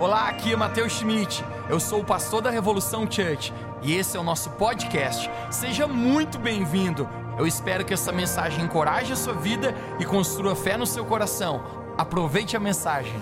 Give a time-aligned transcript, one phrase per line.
[0.00, 1.44] Olá, aqui é Matheus Schmidt.
[1.68, 5.30] Eu sou o pastor da Revolução Church e esse é o nosso podcast.
[5.50, 7.06] Seja muito bem-vindo.
[7.38, 11.62] Eu espero que essa mensagem encoraje a sua vida e construa fé no seu coração.
[11.98, 13.12] Aproveite a mensagem.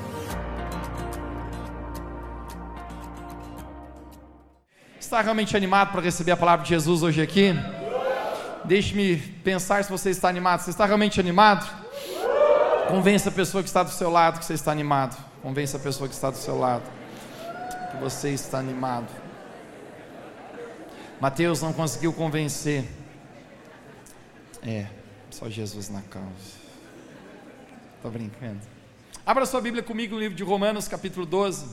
[5.01, 7.56] Está realmente animado para receber a palavra de Jesus hoje aqui?
[8.65, 10.60] Deixe-me pensar se você está animado.
[10.60, 11.69] Você está realmente animado?
[12.88, 15.28] Convença a pessoa que está do seu lado que você está animado.
[15.42, 16.98] Convença a pessoa que está do seu lado
[17.91, 19.09] que você está animado.
[21.20, 22.84] Mateus não conseguiu convencer.
[24.62, 24.87] É,
[25.30, 26.59] só Jesus na causa.
[27.96, 28.60] Estou brincando.
[29.24, 31.66] Abra sua Bíblia comigo no livro de Romanos, capítulo 12.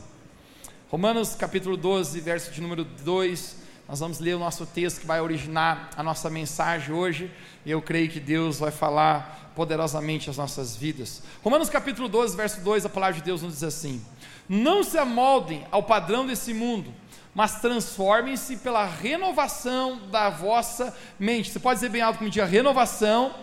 [0.89, 3.64] Romanos, capítulo 12, verso de número 2.
[3.87, 7.29] Nós vamos ler o nosso texto que vai originar a nossa mensagem hoje.
[7.63, 11.21] E eu creio que Deus vai falar poderosamente as nossas vidas.
[11.43, 14.03] Romanos capítulo 12, verso 2, a palavra de Deus nos diz assim:
[14.49, 16.91] Não se amoldem ao padrão desse mundo,
[17.33, 21.51] mas transformem-se pela renovação da vossa mente.
[21.51, 23.35] Você pode dizer bem alto comigo, renovação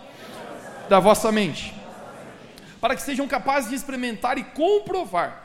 [0.89, 1.73] da vossa mente.
[2.81, 5.41] Para que sejam capazes de experimentar e comprovar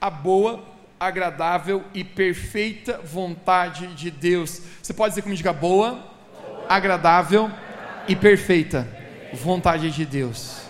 [0.00, 0.64] a boa,
[0.98, 4.62] agradável e perfeita vontade de Deus.
[4.82, 6.04] Você pode dizer comigo, diga boa,
[6.68, 7.50] agradável
[8.06, 8.86] e perfeita
[9.32, 10.60] vontade de Deus.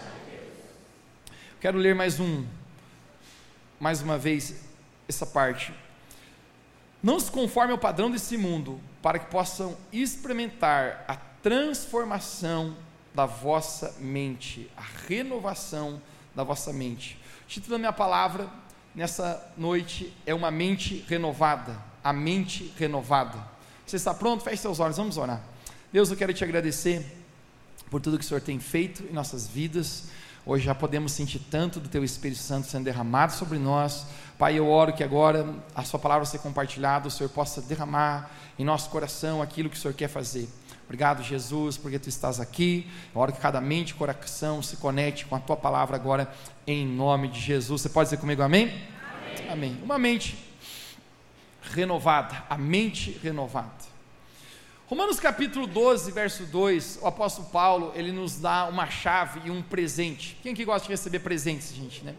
[1.61, 2.45] Quero ler mais um,
[3.81, 4.65] mais uma vez
[5.09, 5.73] essa parte.
[7.03, 12.77] Não se conforme ao padrão desse mundo, para que possam experimentar a transformação
[13.15, 16.01] da vossa mente, a renovação
[16.35, 17.19] da vossa mente.
[17.45, 18.49] O título da minha palavra
[18.99, 23.39] nessa noite é uma mente renovada, a mente renovada.
[23.87, 24.43] Você está pronto?
[24.43, 25.41] Feche seus olhos, vamos orar.
[25.93, 27.07] Deus, eu quero te agradecer
[27.89, 30.07] por tudo que o Senhor tem feito em nossas vidas.
[30.45, 34.05] Hoje já podemos sentir tanto do Teu Espírito Santo sendo derramado sobre nós.
[34.37, 35.47] Pai, eu oro que agora
[35.77, 39.79] a Sua palavra seja compartilhada, o Senhor possa derramar em nosso coração aquilo que o
[39.79, 40.49] Senhor quer fazer.
[40.89, 42.89] Obrigado, Jesus, porque Tu estás aqui.
[43.15, 46.33] Eu oro que cada mente e coração se conecte com a Tua palavra agora,
[46.67, 47.83] em nome de Jesus.
[47.83, 48.73] Você pode dizer comigo amém?
[49.45, 49.51] Amém.
[49.51, 49.81] amém.
[49.83, 50.39] Uma mente
[51.61, 53.87] renovada, a mente renovada.
[54.87, 59.61] Romanos capítulo 12, verso 2, o apóstolo Paulo, ele nos dá uma chave e um
[59.61, 60.39] presente.
[60.43, 62.15] Quem que gosta de receber presentes, gente, né?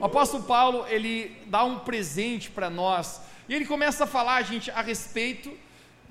[0.00, 4.70] O apóstolo Paulo, ele dá um presente para nós, e ele começa a falar, gente,
[4.70, 5.52] a respeito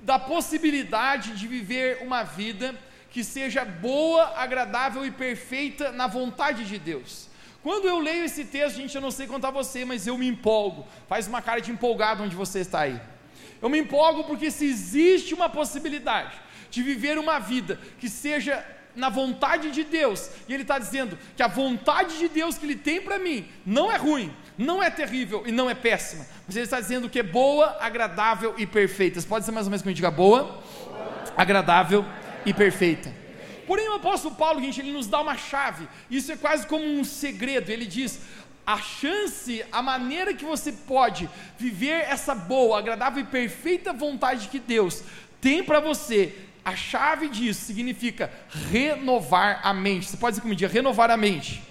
[0.05, 2.75] da possibilidade de viver uma vida
[3.09, 7.27] que seja boa, agradável e perfeita na vontade de Deus.
[7.63, 10.85] Quando eu leio esse texto, gente, eu não sei contar você, mas eu me empolgo.
[11.09, 13.01] Faz uma cara de empolgado onde você está aí.
[13.59, 16.35] Eu me empolgo porque se existe uma possibilidade
[16.69, 18.63] de viver uma vida que seja
[18.95, 22.75] na vontade de Deus, e Ele está dizendo que a vontade de Deus que Ele
[22.75, 26.65] tem para mim não é ruim, não é terrível e não é péssima, mas Ele
[26.65, 29.19] está dizendo que é boa, agradável e perfeita.
[29.19, 30.63] Você pode ser mais ou menos como diga boa,
[31.35, 32.05] agradável
[32.45, 33.13] e perfeita.
[33.67, 37.03] Porém, o apóstolo Paulo, gente, ele nos dá uma chave, isso é quase como um
[37.03, 37.71] segredo.
[37.71, 38.21] Ele diz:
[38.65, 44.59] a chance, a maneira que você pode viver essa boa, agradável e perfeita vontade que
[44.59, 45.03] Deus
[45.41, 46.33] tem para você,
[46.63, 48.31] a chave disso significa
[48.71, 50.07] renovar a mente.
[50.07, 51.61] Você pode dizer comigo, renovar a mente.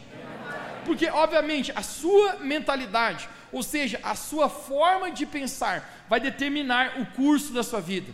[0.85, 7.07] Porque, obviamente, a sua mentalidade, ou seja, a sua forma de pensar, vai determinar o
[7.07, 8.13] curso da sua vida,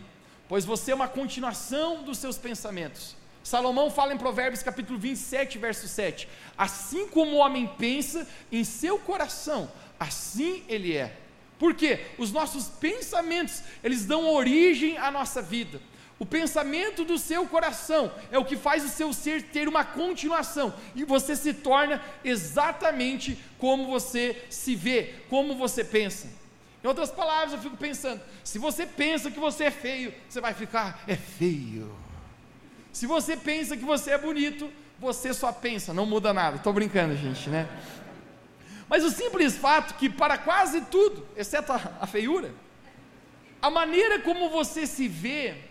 [0.48, 3.16] pois você é uma continuação dos seus pensamentos.
[3.42, 8.98] Salomão fala em Provérbios capítulo 27, verso 7: Assim como o homem pensa em seu
[8.98, 11.16] coração, assim ele é.
[11.58, 12.06] Por quê?
[12.16, 15.80] Os nossos pensamentos, eles dão origem à nossa vida.
[16.20, 20.74] O pensamento do seu coração é o que faz o seu ser ter uma continuação,
[20.94, 26.28] e você se torna exatamente como você se vê, como você pensa.
[26.84, 30.52] Em outras palavras, eu fico pensando: se você pensa que você é feio, você vai
[30.52, 31.90] ficar, é feio.
[32.92, 36.56] Se você pensa que você é bonito, você só pensa, não muda nada.
[36.56, 37.66] Estou brincando, gente, né?
[38.90, 42.52] Mas o simples fato que para quase tudo, exceto a, a feiura,
[43.62, 45.69] a maneira como você se vê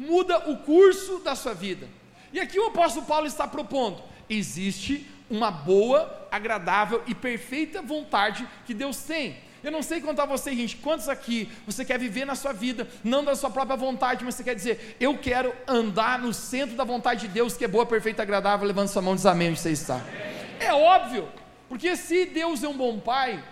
[0.00, 1.86] muda o curso da sua vida.
[2.32, 8.72] E aqui o apóstolo Paulo está propondo: existe uma boa, agradável e perfeita vontade que
[8.72, 9.36] Deus tem.
[9.62, 13.22] Eu não sei contar você, gente, quantos aqui você quer viver na sua vida, não
[13.22, 17.26] da sua própria vontade, mas você quer dizer, eu quero andar no centro da vontade
[17.26, 19.70] de Deus, que é boa, perfeita, agradável, levando sua mão e diz amém onde você
[19.70, 20.00] está.
[20.58, 21.28] É óbvio,
[21.68, 23.44] porque se Deus é um bom pai,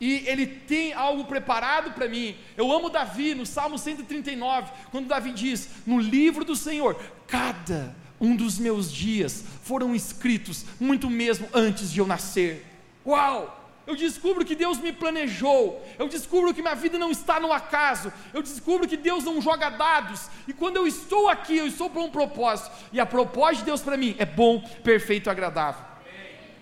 [0.00, 2.36] e Ele tem algo preparado para mim.
[2.56, 6.96] Eu amo Davi no Salmo 139, quando Davi diz: No livro do Senhor,
[7.26, 12.64] cada um dos meus dias foram escritos, muito mesmo antes de eu nascer.
[13.06, 13.58] Uau!
[13.88, 18.12] eu descubro que Deus me planejou, eu descubro que minha vida não está no acaso,
[18.34, 22.02] eu descubro que Deus não joga dados, e quando eu estou aqui, eu estou por
[22.02, 25.82] um propósito, e a propósito de Deus para mim é bom, perfeito e agradável.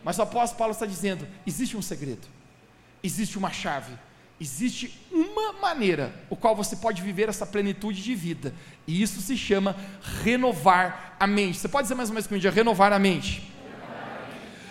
[0.05, 2.29] Mas o apóstolo Paulo está dizendo: existe um segredo,
[3.07, 3.93] existe uma chave,
[4.41, 8.55] existe uma maneira o qual você pode viver essa plenitude de vida,
[8.87, 9.77] e isso se chama
[10.23, 11.59] renovar a mente.
[11.59, 13.51] Você pode dizer mais uma vez comigo, renovar a mente.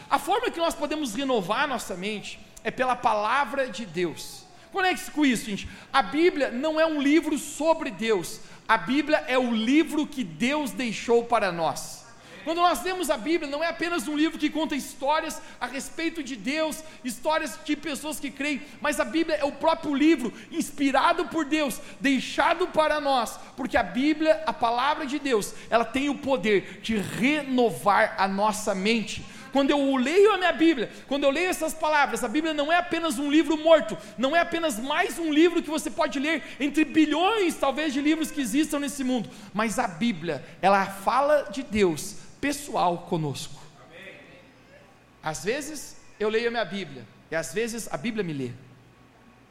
[0.10, 4.46] A forma que nós podemos renovar a nossa mente é pela palavra de Deus.
[4.72, 5.68] Conecte-se com isso, gente.
[5.92, 10.72] A Bíblia não é um livro sobre Deus, a Bíblia é o livro que Deus
[10.72, 12.05] deixou para nós.
[12.46, 16.22] Quando nós lemos a Bíblia, não é apenas um livro que conta histórias a respeito
[16.22, 21.26] de Deus, histórias de pessoas que creem, mas a Bíblia é o próprio livro inspirado
[21.26, 26.20] por Deus, deixado para nós, porque a Bíblia, a palavra de Deus, ela tem o
[26.20, 29.26] poder de renovar a nossa mente.
[29.52, 32.78] Quando eu leio a minha Bíblia, quando eu leio essas palavras, a Bíblia não é
[32.78, 36.86] apenas um livro morto, não é apenas mais um livro que você pode ler entre
[36.86, 42.25] bilhões, talvez, de livros que existam nesse mundo, mas a Bíblia, ela fala de Deus
[42.46, 43.60] pessoal conosco.
[45.24, 48.52] Às vezes eu leio a minha Bíblia, e às vezes a Bíblia me lê.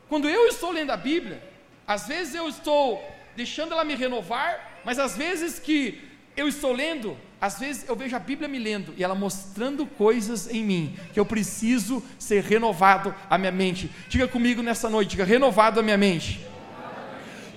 [0.09, 1.43] Quando eu estou lendo a Bíblia,
[1.85, 3.05] às vezes eu estou
[3.35, 8.15] deixando ela me renovar, mas às vezes que eu estou lendo, às vezes eu vejo
[8.15, 13.13] a Bíblia me lendo e ela mostrando coisas em mim, que eu preciso ser renovado
[13.29, 13.91] a minha mente.
[14.09, 16.47] Diga comigo nessa noite, diga renovado a minha mente.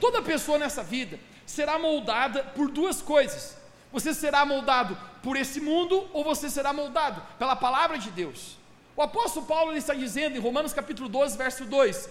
[0.02, 3.57] Toda pessoa nessa vida será moldada por duas coisas.
[3.92, 8.58] Você será moldado por esse mundo ou você será moldado pela palavra de Deus.
[8.96, 12.10] O apóstolo Paulo está dizendo em Romanos capítulo 12, verso 2: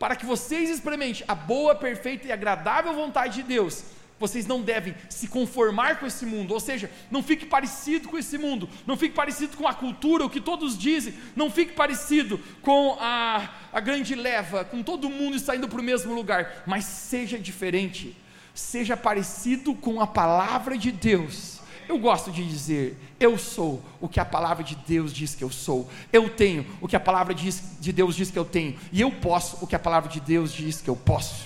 [0.00, 3.84] para que vocês experimentem a boa, perfeita e agradável vontade de Deus,
[4.18, 8.38] vocês não devem se conformar com esse mundo, ou seja, não fique parecido com esse
[8.38, 12.96] mundo, não fique parecido com a cultura, o que todos dizem, não fique parecido com
[12.98, 18.16] a, a grande leva, com todo mundo saindo para o mesmo lugar, mas seja diferente,
[18.54, 21.60] seja parecido com a palavra de Deus.
[21.88, 25.50] Eu gosto de dizer, eu sou o que a palavra de Deus diz que eu
[25.50, 29.10] sou, eu tenho o que a palavra de Deus diz que eu tenho, e eu
[29.10, 31.44] posso o que a palavra de Deus diz que eu posso.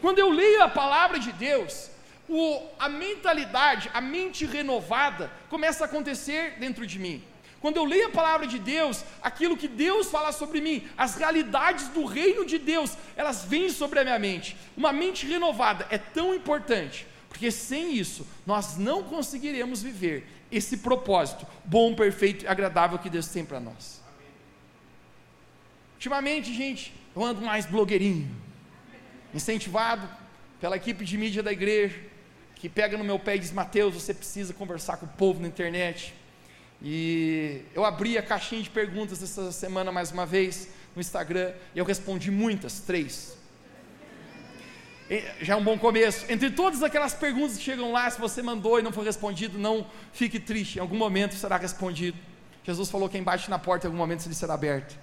[0.00, 1.90] Quando eu leio a palavra de Deus,
[2.28, 7.22] o, a mentalidade, a mente renovada começa a acontecer dentro de mim.
[7.62, 11.86] Quando eu leio a palavra de Deus, aquilo que Deus fala sobre mim, as realidades
[11.86, 14.56] do reino de Deus, elas vêm sobre a minha mente.
[14.76, 21.46] Uma mente renovada é tão importante, porque sem isso nós não conseguiremos viver esse propósito
[21.64, 24.02] bom, perfeito e agradável que Deus tem para nós.
[25.94, 28.28] Ultimamente, gente, eu ando mais blogueirinho
[29.32, 30.10] incentivado
[30.60, 31.96] pela equipe de mídia da igreja,
[32.56, 35.46] que pega no meu pé e diz: Mateus, você precisa conversar com o povo na
[35.46, 36.12] internet.
[36.82, 41.78] E eu abri a caixinha de perguntas essa semana mais uma vez no Instagram e
[41.78, 43.38] eu respondi muitas, três.
[45.40, 46.24] Já é um bom começo.
[46.28, 49.86] Entre todas aquelas perguntas que chegam lá, se você mandou e não foi respondido, não
[50.12, 52.18] fique triste, em algum momento será respondido.
[52.64, 54.98] Jesus falou: quem bate na porta, em algum momento ele será aberto.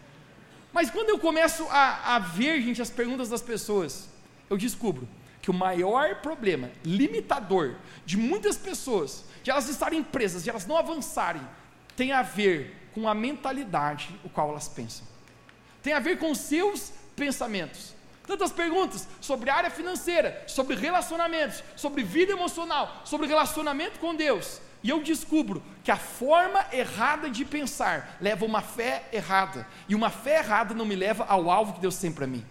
[0.73, 4.09] Mas quando eu começo a, a ver, gente, as perguntas das pessoas,
[4.49, 5.07] eu descubro
[5.41, 7.75] que o maior problema limitador
[8.05, 11.41] de muitas pessoas, de elas estarem presas, de elas não avançarem,
[11.99, 15.05] tem a ver com a mentalidade o qual elas pensam.
[15.83, 17.93] Tem a ver com seus pensamentos.
[18.25, 24.61] Tantas perguntas sobre área financeira, sobre relacionamentos, sobre vida emocional, sobre relacionamento com Deus.
[24.81, 29.68] E eu descubro que a forma errada de pensar leva uma fé errada.
[29.89, 32.45] E uma fé errada não me leva ao alvo que Deus tem para mim.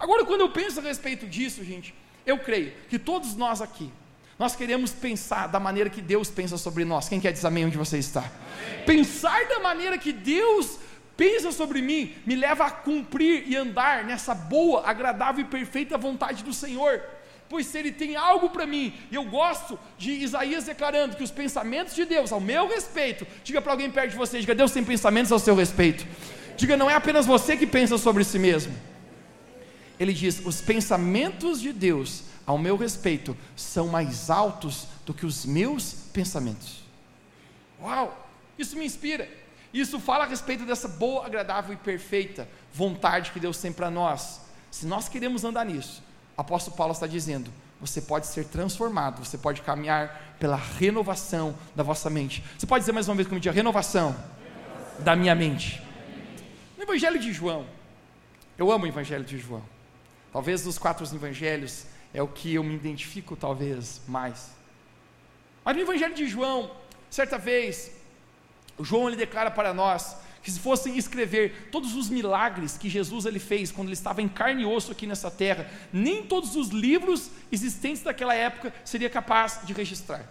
[0.00, 1.94] Agora, quando eu penso a respeito disso, gente,
[2.26, 3.92] eu creio que todos nós aqui,
[4.38, 7.08] nós queremos pensar da maneira que Deus pensa sobre nós.
[7.08, 8.20] Quem quer dizer amém onde você está?
[8.20, 8.84] Amém.
[8.84, 10.78] Pensar da maneira que Deus
[11.16, 16.42] pensa sobre mim me leva a cumprir e andar nessa boa, agradável e perfeita vontade
[16.42, 17.00] do Senhor.
[17.48, 21.30] Pois se Ele tem algo para mim, e eu gosto de Isaías declarando que os
[21.30, 24.82] pensamentos de Deus ao meu respeito, diga para alguém perto de você, diga Deus tem
[24.82, 26.04] pensamentos ao seu respeito.
[26.56, 28.74] Diga, não é apenas você que pensa sobre si mesmo
[29.98, 35.44] ele diz: os pensamentos de Deus ao meu respeito são mais altos do que os
[35.44, 36.82] meus pensamentos.
[37.80, 38.28] Uau!
[38.58, 39.28] Isso me inspira.
[39.72, 44.40] Isso fala a respeito dessa boa, agradável e perfeita vontade que Deus tem para nós.
[44.70, 46.02] Se nós queremos andar nisso,
[46.36, 52.08] apóstolo Paulo está dizendo: você pode ser transformado, você pode caminhar pela renovação da vossa
[52.08, 52.42] mente.
[52.58, 55.04] Você pode dizer mais uma vez comigo: renovação, renovação.
[55.04, 55.82] da minha mente.
[56.76, 57.66] No Evangelho de João,
[58.56, 59.73] eu amo o Evangelho de João.
[60.34, 64.50] Talvez dos quatro evangelhos é o que eu me identifico talvez mais.
[65.64, 66.72] Mas no evangelho de João,
[67.08, 67.92] certa vez,
[68.80, 73.38] João ele declara para nós que se fossem escrever todos os milagres que Jesus ele
[73.38, 77.30] fez quando ele estava em carne e osso aqui nessa terra, nem todos os livros
[77.52, 80.28] existentes daquela época seria capaz de registrar.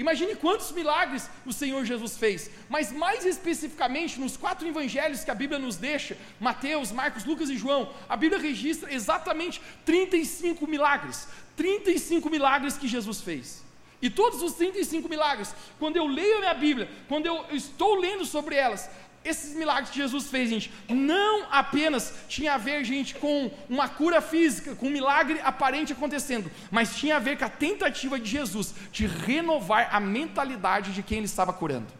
[0.00, 5.34] Imagine quantos milagres o Senhor Jesus fez, mas mais especificamente nos quatro evangelhos que a
[5.34, 12.30] Bíblia nos deixa, Mateus, Marcos, Lucas e João, a Bíblia registra exatamente 35 milagres, 35
[12.30, 13.62] milagres que Jesus fez.
[14.00, 18.24] E todos os 35 milagres, quando eu leio a minha Bíblia, quando eu estou lendo
[18.24, 18.88] sobre elas,
[19.24, 24.22] esses milagres que Jesus fez, gente, não apenas tinha a ver, gente, com uma cura
[24.22, 28.74] física, com um milagre aparente acontecendo, mas tinha a ver com a tentativa de Jesus
[28.90, 31.92] de renovar a mentalidade de quem ele estava curando.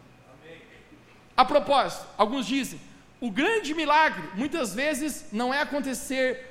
[1.37, 2.81] A propósito, alguns dizem,
[3.19, 6.47] o grande milagre muitas vezes não é acontecer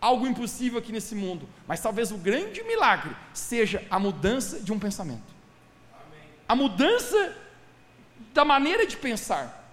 [0.00, 4.78] algo impossível aqui nesse mundo, mas talvez o grande milagre seja a mudança de um
[4.78, 5.34] pensamento.
[6.48, 7.36] A mudança
[8.32, 9.65] da maneira de pensar.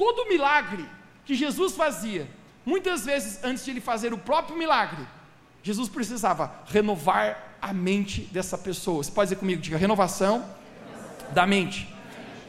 [0.00, 0.88] Todo milagre
[1.26, 2.26] que Jesus fazia,
[2.64, 5.06] muitas vezes antes de ele fazer o próprio milagre,
[5.62, 9.02] Jesus precisava renovar a mente dessa pessoa.
[9.02, 10.42] Você pode dizer comigo, diga renovação
[11.34, 11.86] da mente.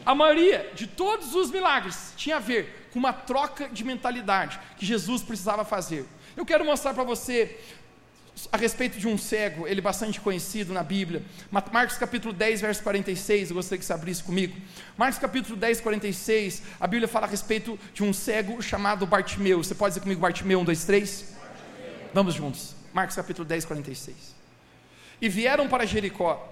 [0.05, 4.86] A maioria de todos os milagres tinha a ver com uma troca de mentalidade que
[4.86, 6.05] Jesus precisava fazer.
[6.38, 7.60] Eu quero mostrar para você
[8.51, 11.24] a respeito de um cego, ele bastante conhecido na Bíblia.
[11.51, 14.55] Marcos capítulo 10, verso 46, eu gostaria que você abrisse comigo.
[14.98, 19.63] Marcos capítulo 10, 46, a Bíblia fala a respeito de um cego chamado Bartimeu.
[19.63, 21.36] Você pode dizer comigo Bartimeu, 1, 2, 3?
[22.13, 22.75] Vamos juntos.
[22.93, 24.15] Marcos capítulo 10, 46.
[25.21, 26.48] E vieram para Jericó.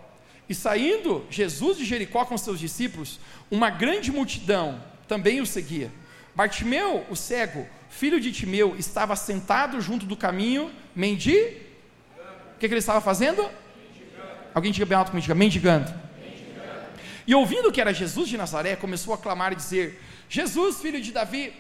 [0.48, 3.20] E saindo Jesus de Jericó com seus discípulos,
[3.50, 5.92] uma grande multidão também o seguia.
[6.36, 11.69] Bartimeu, o cego, filho de Timeu, estava sentado junto do caminho, mendigando.
[12.60, 13.42] O que, que ele estava fazendo?
[13.42, 14.34] Mendigando.
[14.54, 15.90] Alguém diga bem alto comigo, diga mendigando.
[16.22, 16.90] mendigando.
[17.26, 21.14] E ouvindo que era Jesus de Nazaré, começou a clamar e dizer: Jesus, filho de
[21.14, 21.54] Davi,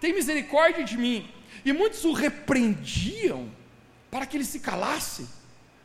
[0.00, 1.30] tem misericórdia de mim.
[1.62, 3.50] E muitos o repreendiam
[4.10, 5.28] para que ele se calasse.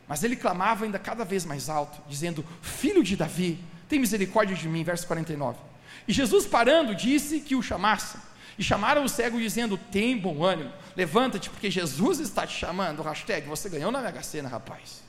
[0.08, 3.60] Mas ele clamava ainda cada vez mais alto, dizendo: Filho de Davi,
[3.90, 4.86] tem misericórdia de mim.
[4.86, 5.60] Verso 49.
[6.08, 8.18] E Jesus, parando, disse que o chamasse.
[8.58, 13.02] E chamaram o cego dizendo: Tem bom ânimo, levanta-te, porque Jesus está te chamando.
[13.02, 15.04] Hashtag, você ganhou na Mega Sena, rapaz.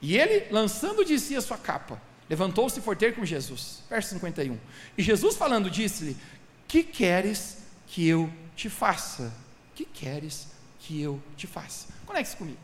[0.00, 3.82] E ele, lançando de si a sua capa, levantou-se e foi ter com Jesus.
[3.88, 4.58] Verso 51.
[4.96, 6.16] E Jesus falando, disse-lhe:
[6.68, 9.32] Que queres que eu te faça?
[9.74, 10.48] Que queres
[10.80, 11.88] que eu te faça?
[12.04, 12.58] Conecte-se comigo.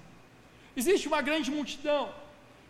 [0.77, 2.13] Existe uma grande multidão.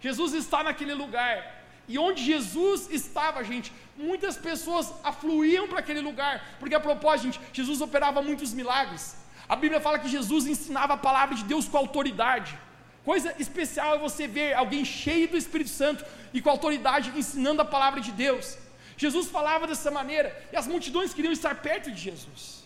[0.00, 1.61] Jesus está naquele lugar.
[1.88, 7.40] E onde Jesus estava, gente, muitas pessoas afluíam para aquele lugar, porque a propósito, gente,
[7.52, 9.16] Jesus operava muitos milagres.
[9.48, 12.56] A Bíblia fala que Jesus ensinava a palavra de Deus com autoridade.
[13.04, 17.64] Coisa especial é você ver alguém cheio do Espírito Santo e com autoridade ensinando a
[17.64, 18.56] palavra de Deus.
[18.96, 22.62] Jesus falava dessa maneira e as multidões queriam estar perto de Jesus.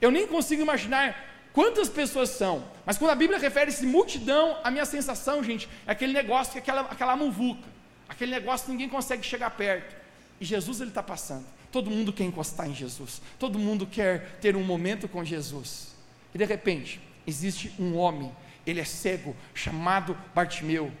[0.00, 1.14] Eu nem consigo imaginar
[1.52, 6.14] quantas pessoas são, mas quando a Bíblia refere-se multidão, a minha sensação, gente, é aquele
[6.14, 7.71] negócio, aquela, aquela muvuca.
[8.12, 9.96] Aquele negócio ninguém consegue chegar perto.
[10.38, 11.46] E Jesus ele está passando.
[11.70, 13.22] Todo mundo quer encostar em Jesus.
[13.38, 15.94] Todo mundo quer ter um momento com Jesus.
[16.34, 18.30] E de repente, existe um homem,
[18.66, 20.92] ele é cego, chamado Bartimeu.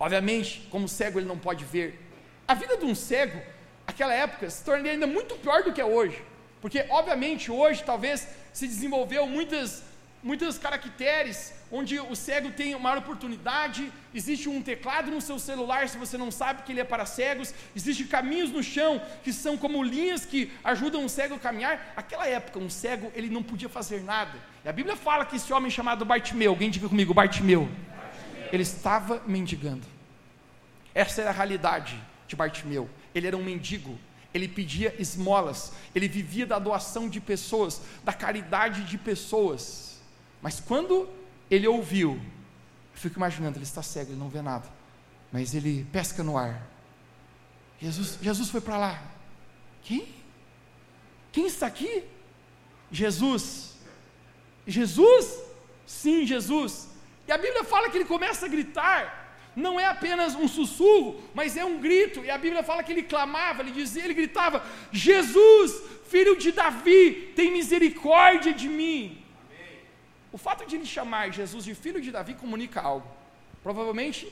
[0.00, 2.00] Obviamente, como cego ele não pode ver.
[2.48, 3.38] A vida de um cego,
[3.86, 6.22] aquela época, se tornaria ainda muito pior do que é hoje.
[6.62, 9.82] Porque, obviamente, hoje talvez se desenvolveu muitas,
[10.26, 15.96] muitas caracteres onde o cego tem uma oportunidade, existe um teclado no seu celular, se
[15.96, 19.84] você não sabe que ele é para cegos, existem caminhos no chão que são como
[19.84, 21.92] linhas que ajudam o cego a caminhar.
[21.96, 24.36] Aquela época, um cego, ele não podia fazer nada.
[24.64, 27.68] E a Bíblia fala que esse homem chamado Bartimeu, alguém diga comigo, Bartimeu.
[28.52, 29.86] ele estava mendigando.
[30.92, 32.90] Essa era a realidade de Bartimeu.
[33.14, 33.96] Ele era um mendigo,
[34.34, 39.95] ele pedia esmolas, ele vivia da doação de pessoas, da caridade de pessoas.
[40.40, 41.08] Mas quando
[41.50, 42.12] ele ouviu.
[42.12, 44.68] Eu fico imaginando, ele está cego, ele não vê nada.
[45.32, 46.66] Mas ele pesca no ar.
[47.80, 49.02] Jesus, Jesus foi para lá.
[49.82, 50.08] Quem?
[51.30, 52.04] Quem está aqui?
[52.90, 53.74] Jesus.
[54.66, 55.42] Jesus?
[55.84, 56.88] Sim, Jesus.
[57.28, 59.24] E a Bíblia fala que ele começa a gritar.
[59.54, 62.24] Não é apenas um sussurro, mas é um grito.
[62.24, 67.32] E a Bíblia fala que ele clamava, ele dizia, ele gritava: Jesus, filho de Davi,
[67.34, 69.25] tem misericórdia de mim.
[70.36, 73.08] O fato de ele chamar Jesus de filho de Davi comunica algo.
[73.62, 74.30] Provavelmente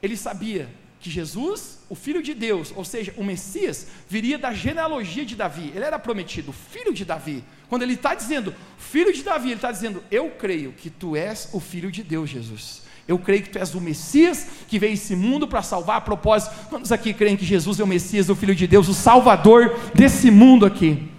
[0.00, 0.68] ele sabia
[1.00, 5.72] que Jesus, o filho de Deus, ou seja, o Messias, viria da genealogia de Davi.
[5.74, 7.42] Ele era prometido, filho de Davi.
[7.68, 11.48] Quando ele está dizendo filho de Davi, ele está dizendo: Eu creio que tu és
[11.52, 12.82] o filho de Deus, Jesus.
[13.08, 16.54] Eu creio que tu és o Messias que veio esse mundo para salvar a propósito.
[16.68, 20.30] Quantos aqui creem que Jesus é o Messias, o Filho de Deus, o Salvador desse
[20.30, 21.10] mundo aqui?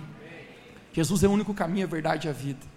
[0.93, 2.71] Jesus é o único caminho, a verdade e a vida.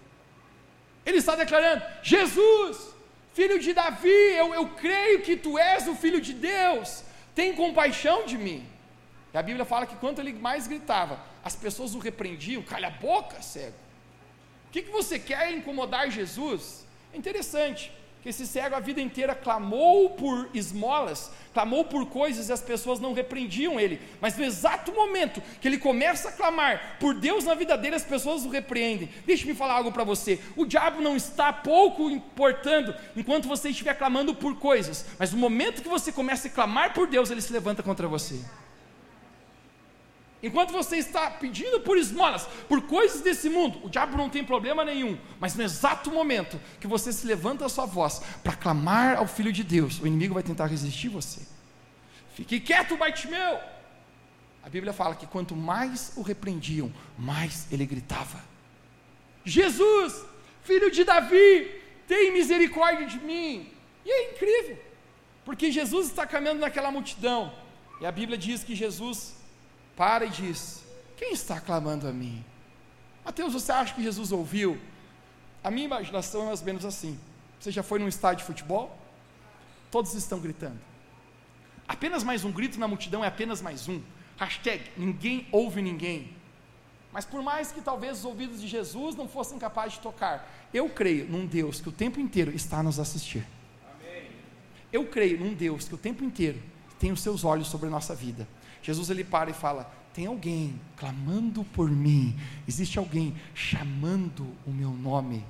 [1.04, 2.94] Ele está declarando: Jesus,
[3.32, 8.26] filho de Davi, eu, eu creio que tu és o Filho de Deus, tem compaixão
[8.26, 8.66] de mim.
[9.32, 12.90] E a Bíblia fala que quanto ele mais gritava, as pessoas o repreendiam, calha a
[12.90, 13.76] boca, cego.
[14.68, 16.86] O que, que você quer incomodar Jesus?
[17.12, 17.92] É interessante
[18.24, 22.98] que esse cego a vida inteira clamou por esmolas, clamou por coisas e as pessoas
[22.98, 24.00] não repreendiam ele.
[24.18, 28.02] Mas no exato momento que ele começa a clamar por Deus na vida dele, as
[28.02, 29.10] pessoas o repreendem.
[29.26, 34.34] Deixe-me falar algo para você: o diabo não está pouco importando enquanto você estiver clamando
[34.34, 37.82] por coisas, mas no momento que você começa a clamar por Deus, ele se levanta
[37.82, 38.40] contra você.
[40.44, 44.84] Enquanto você está pedindo por esmolas, por coisas desse mundo, o diabo não tem problema
[44.84, 45.18] nenhum.
[45.40, 49.50] Mas no exato momento que você se levanta a sua voz para clamar ao Filho
[49.50, 51.40] de Deus, o inimigo vai tentar resistir você.
[52.34, 53.58] Fique quieto, Bartimeu!
[54.62, 58.44] A Bíblia fala que quanto mais o repreendiam, mais ele gritava:
[59.46, 60.26] Jesus,
[60.62, 61.70] filho de Davi,
[62.06, 63.72] tem misericórdia de mim.
[64.04, 64.78] E é incrível,
[65.42, 67.50] porque Jesus está caminhando naquela multidão,
[67.98, 69.42] e a Bíblia diz que Jesus
[69.96, 70.84] para e diz:
[71.16, 72.44] Quem está clamando a mim?
[73.24, 74.78] Mateus, você acha que Jesus ouviu?
[75.62, 77.18] A minha imaginação é mais ou menos assim.
[77.58, 78.98] Você já foi num estádio de futebol?
[79.90, 80.78] Todos estão gritando.
[81.88, 84.02] Apenas mais um grito na multidão é apenas mais um.
[84.36, 86.34] Hashtag ninguém ouve ninguém.
[87.12, 90.88] Mas por mais que talvez os ouvidos de Jesus não fossem capazes de tocar, eu
[90.90, 93.46] creio num Deus que o tempo inteiro está a nos assistir.
[93.94, 94.30] Amém.
[94.92, 96.60] Eu creio num Deus que o tempo inteiro
[96.98, 98.48] tem os seus olhos sobre a nossa vida.
[98.84, 102.38] Jesus ele para e fala: tem alguém clamando por mim,
[102.68, 105.44] existe alguém chamando o meu nome.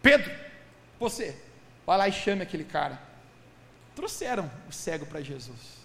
[0.00, 0.32] Pedro,
[0.98, 1.36] você,
[1.84, 2.98] vai lá e chame aquele cara.
[3.94, 5.80] Trouxeram o cego para Jesus.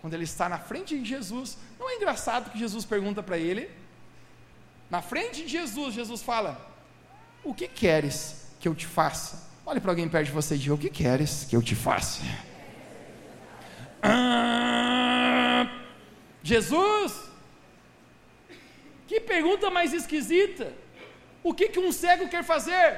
[0.00, 3.68] Quando ele está na frente de Jesus, não é engraçado que Jesus pergunta para ele?
[4.88, 6.58] Na frente de Jesus, Jesus fala:
[7.44, 9.48] O que queres que eu te faça?
[9.66, 12.22] Olhe para alguém perto de você e diga: O que queres que eu te faça?
[14.00, 15.07] Ah,
[16.52, 17.12] Jesus?
[19.06, 20.72] Que pergunta mais esquisita.
[21.42, 22.90] O que, que um cego quer fazer?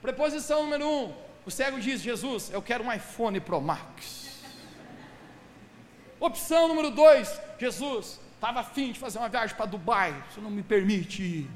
[0.00, 1.14] Preposição número um.
[1.44, 4.44] O cego diz: Jesus, eu quero um iPhone Pro Max.
[6.20, 10.62] Opção número dois: Jesus, estava afim de fazer uma viagem para Dubai, você não me
[10.62, 11.48] permite.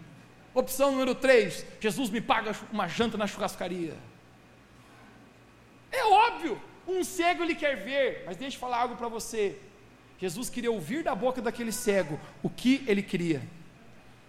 [0.53, 3.97] Opção número três: Jesus me paga uma janta na churrascaria.
[5.93, 6.61] É óbvio,
[6.99, 9.59] um cego ele quer ver, mas deixa eu falar algo para você.
[10.19, 13.43] Jesus queria ouvir da boca daquele cego o que ele queria.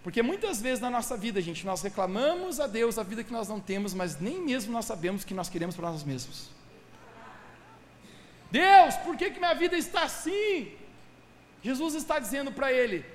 [0.04, 3.48] Porque muitas vezes na nossa vida, gente, nós reclamamos a Deus a vida que nós
[3.48, 6.50] não temos, mas nem mesmo nós sabemos o que nós queremos para nós mesmos.
[8.50, 10.72] Deus, por que, que minha vida está assim?
[11.62, 13.06] Jesus está dizendo para ele: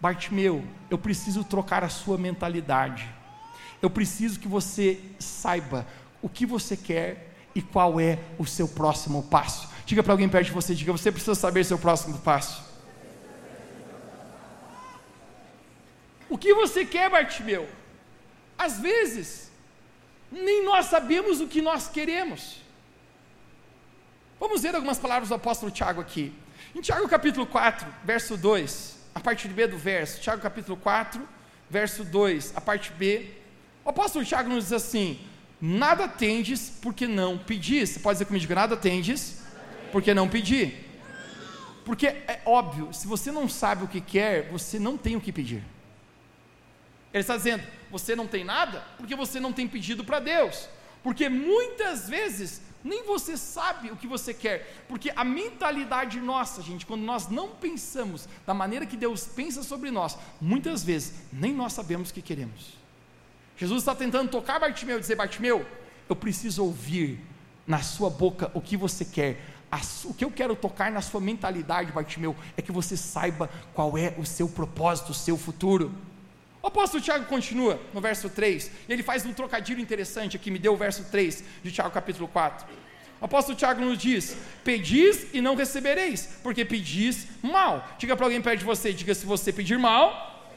[0.00, 3.08] Bartimeu, eu preciso trocar a sua mentalidade.
[3.80, 5.86] Eu preciso que você saiba
[6.20, 9.66] o que você quer e qual é o seu próximo passo.
[9.86, 12.62] Diga para alguém perto de você, diga, você precisa saber seu próximo passo.
[16.28, 17.66] O que você quer, Bartimeu?
[18.58, 19.50] Às vezes,
[20.30, 22.60] nem nós sabemos o que nós queremos.
[24.38, 26.34] Vamos ver algumas palavras do apóstolo Tiago aqui.
[26.74, 31.26] Em Tiago capítulo 4, verso 2, a parte B do verso, Tiago capítulo 4,
[31.70, 33.30] verso 2, a parte B,
[33.82, 35.18] o apóstolo Tiago nos diz assim:
[35.60, 37.90] Nada tendes porque não pedis.
[37.90, 39.42] Você pode dizer comigo, nada tendes
[39.90, 40.84] porque não pedir.
[41.84, 45.32] Porque é óbvio, se você não sabe o que quer, você não tem o que
[45.32, 45.62] pedir.
[47.12, 50.68] Ele está dizendo, você não tem nada porque você não tem pedido para Deus.
[51.02, 56.86] Porque muitas vezes nem você sabe o que você quer, porque a mentalidade nossa, gente,
[56.86, 61.72] quando nós não pensamos da maneira que Deus pensa sobre nós, muitas vezes nem nós
[61.72, 62.74] sabemos o que queremos.
[63.56, 65.66] Jesus está tentando tocar Bartimeu e dizer: Bartimeu,
[66.08, 67.20] eu preciso ouvir
[67.66, 69.40] na sua boca o que você quer.
[70.04, 74.14] O que eu quero tocar na sua mentalidade, Bartimeu, é que você saiba qual é
[74.16, 75.92] o seu propósito, o seu futuro.
[76.62, 80.58] O apóstolo Tiago continua no verso 3, e ele faz um trocadilho interessante aqui, me
[80.58, 82.66] deu o verso 3 de Tiago capítulo 4.
[83.20, 87.86] O apóstolo Tiago nos diz: Pedis e não recebereis, porque pedis mal.
[87.98, 90.52] Diga para alguém perto de você, diga: se você pedir mal,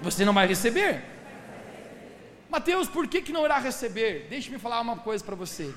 [0.00, 1.13] você não vai receber.
[2.54, 4.28] Mateus, por que, que não irá receber?
[4.30, 5.74] Deixe-me falar uma coisa para você.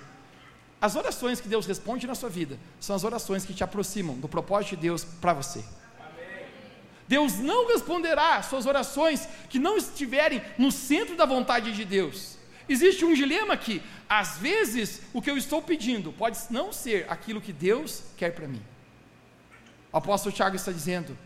[0.80, 4.28] As orações que Deus responde na sua vida são as orações que te aproximam do
[4.28, 5.66] propósito de Deus para você.
[7.08, 12.38] Deus não responderá suas orações que não estiverem no centro da vontade de Deus.
[12.70, 13.82] Existe um dilema aqui.
[14.08, 18.48] Às vezes, o que eu estou pedindo pode não ser aquilo que Deus quer para
[18.48, 18.62] mim.
[19.92, 21.18] O apóstolo Tiago está dizendo: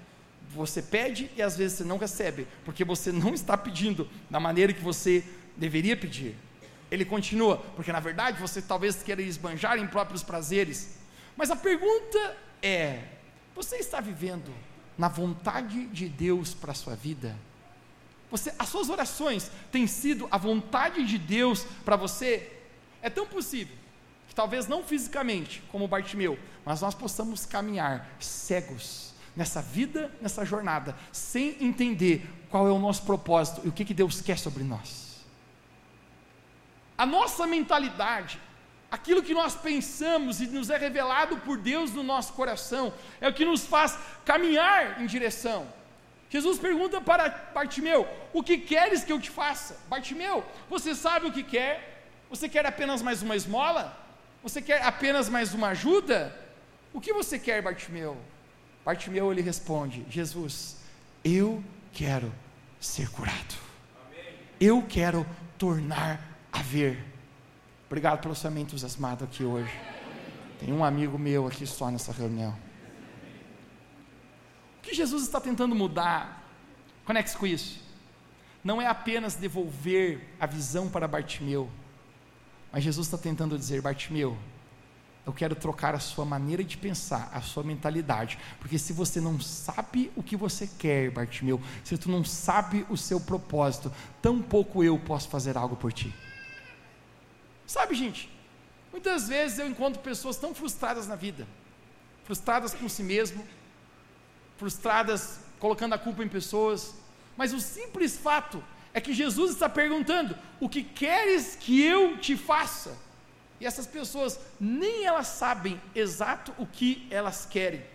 [0.53, 4.73] você pede e às vezes você não recebe, porque você não está pedindo da maneira
[4.73, 5.23] que você
[5.61, 6.35] deveria pedir.
[6.89, 10.97] Ele continua, porque na verdade você talvez queira esbanjar em próprios prazeres.
[11.37, 13.03] Mas a pergunta é:
[13.55, 14.51] você está vivendo
[14.97, 17.37] na vontade de Deus para a sua vida?
[18.31, 22.51] Você, as suas orações têm sido a vontade de Deus para você?
[23.01, 23.75] É tão possível
[24.27, 30.95] que talvez não fisicamente, como Bartimeu, mas nós possamos caminhar cegos nessa vida, nessa jornada,
[31.11, 35.10] sem entender qual é o nosso propósito e o que, que Deus quer sobre nós.
[37.03, 38.39] A nossa mentalidade,
[38.97, 43.33] aquilo que nós pensamos e nos é revelado por Deus no nosso coração, é o
[43.37, 43.97] que nos faz
[44.31, 45.61] caminhar em direção
[46.31, 49.77] Jesus pergunta para Bartimeu: O que queres que eu te faça?
[49.89, 52.05] Bartimeu, você sabe o que quer?
[52.29, 53.97] Você quer apenas mais uma esmola?
[54.41, 56.33] Você quer apenas mais uma ajuda?
[56.93, 58.17] O que você quer, Bartimeu?
[58.85, 60.77] Bartimeu ele responde: Jesus,
[61.21, 61.61] eu
[61.91, 62.33] quero
[62.79, 63.55] ser curado.
[64.57, 67.03] Eu quero tornar a ver.
[67.87, 69.71] Obrigado pelo seu entusiasmado aqui hoje.
[70.59, 72.55] Tem um amigo meu aqui só nessa reunião.
[74.77, 76.43] O que Jesus está tentando mudar,
[77.05, 77.81] conecte com isso,
[78.63, 81.69] não é apenas devolver a visão para Bartimeu,
[82.71, 84.37] mas Jesus está tentando dizer: Bartimeu,
[85.25, 89.39] eu quero trocar a sua maneira de pensar, a sua mentalidade, porque se você não
[89.39, 94.83] sabe o que você quer, Bartimeu, se tu não sabe o seu propósito, tão pouco
[94.83, 96.13] eu posso fazer algo por ti.
[97.65, 98.29] Sabe, gente,
[98.91, 101.47] muitas vezes eu encontro pessoas tão frustradas na vida,
[102.23, 103.47] frustradas com si mesmo,
[104.57, 106.93] frustradas, colocando a culpa em pessoas,
[107.37, 112.35] mas o simples fato é que Jesus está perguntando: o que queres que eu te
[112.35, 112.97] faça?
[113.59, 117.85] E essas pessoas nem elas sabem exato o que elas querem.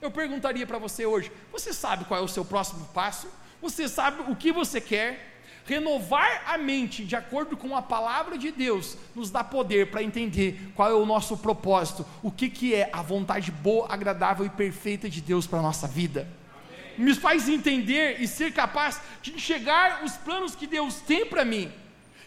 [0.00, 3.28] Eu perguntaria para você hoje: você sabe qual é o seu próximo passo?
[3.60, 5.33] Você sabe o que você quer?
[5.66, 10.60] Renovar a mente de acordo com a palavra de Deus nos dá poder para entender
[10.74, 15.08] qual é o nosso propósito, o que, que é a vontade boa, agradável e perfeita
[15.08, 16.28] de Deus para a nossa vida.
[16.98, 21.72] Me faz entender e ser capaz de enxergar os planos que Deus tem para mim.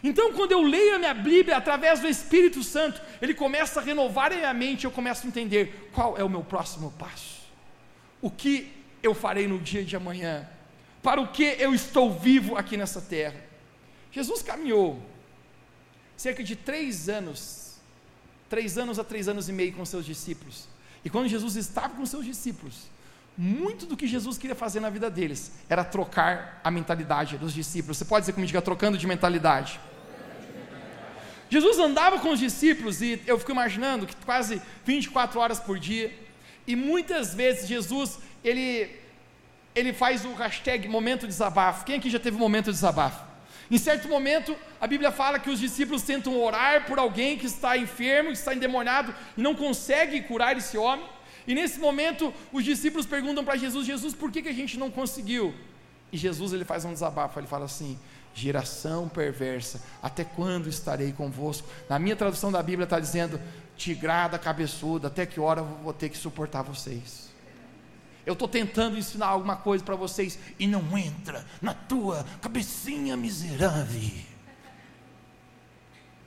[0.02, 4.32] Então, quando eu leio a minha Bíblia através do Espírito Santo, ele começa a renovar
[4.32, 7.40] a minha mente, eu começo a entender qual é o meu próximo passo,
[8.20, 10.48] o que eu farei no dia de amanhã
[11.02, 13.40] para o que eu estou vivo aqui nessa terra.
[14.10, 15.00] Jesus caminhou
[16.16, 17.76] cerca de três anos,
[18.48, 20.68] três anos a três anos e meio com seus discípulos.
[21.04, 22.88] E quando Jesus estava com seus discípulos,
[23.36, 27.96] muito do que Jesus queria fazer na vida deles era trocar a mentalidade dos discípulos.
[27.96, 29.78] Você pode dizer comigo, diga, trocando de mentalidade.
[31.48, 36.12] Jesus andava com os discípulos e eu fico imaginando que quase 24 horas por dia,
[36.66, 38.90] e muitas vezes Jesus, ele
[39.78, 41.84] ele faz o hashtag momento de desabafo.
[41.84, 43.28] Quem aqui já teve um momento de desabafo?
[43.70, 47.76] Em certo momento, a Bíblia fala que os discípulos tentam orar por alguém que está
[47.76, 51.04] enfermo, que está endemoniado e não consegue curar esse homem.
[51.46, 54.90] E nesse momento, os discípulos perguntam para Jesus: Jesus, por que, que a gente não
[54.90, 55.54] conseguiu?
[56.10, 57.98] E Jesus ele faz um desabafo, ele fala assim:
[58.34, 61.68] geração perversa, até quando estarei convosco?
[61.88, 63.38] Na minha tradução da Bíblia está dizendo:
[63.76, 67.27] tigrada cabeçuda, até que hora eu vou ter que suportar vocês?
[68.26, 74.28] Eu estou tentando ensinar alguma coisa para vocês e não entra na tua cabecinha miserável.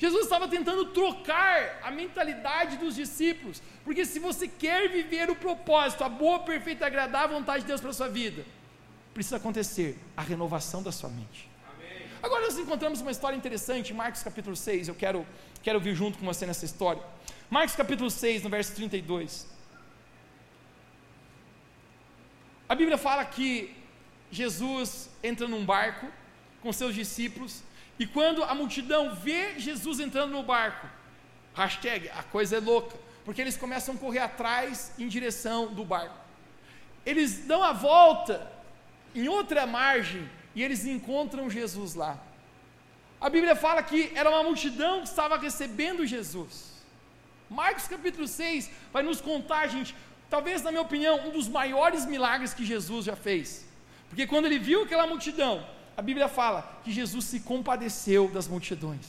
[0.02, 6.04] Jesus estava tentando trocar a mentalidade dos discípulos, porque se você quer viver o propósito,
[6.04, 8.44] a boa, perfeita e agradável vontade de Deus para a sua vida,
[9.14, 11.48] precisa acontecer a renovação da sua mente.
[11.76, 12.08] Amém.
[12.24, 15.24] Agora nós encontramos uma história interessante em Marcos capítulo 6, eu quero,
[15.62, 17.04] quero vir junto com você nessa história.
[17.48, 19.46] Marcos capítulo 6, no verso 32.
[22.72, 23.76] A Bíblia fala que
[24.32, 26.08] Jesus entra num barco
[26.62, 27.62] com seus discípulos,
[28.00, 30.88] e quando a multidão vê Jesus entrando no barco,
[31.54, 36.16] hashtag, a coisa é louca, porque eles começam a correr atrás em direção do barco.
[37.06, 38.50] Eles dão a volta
[39.14, 42.18] em outra margem e eles encontram Jesus lá.
[43.20, 46.72] A Bíblia fala que era uma multidão que estava recebendo Jesus.
[47.50, 49.94] Marcos capítulo 6 vai nos contar, gente,
[50.32, 53.66] talvez, na minha opinião, um dos maiores milagres que Jesus já fez.
[54.10, 55.64] Porque quando ele viu aquela multidão,
[55.96, 59.06] a Bíblia fala que Jesus se compadeceu das multidões.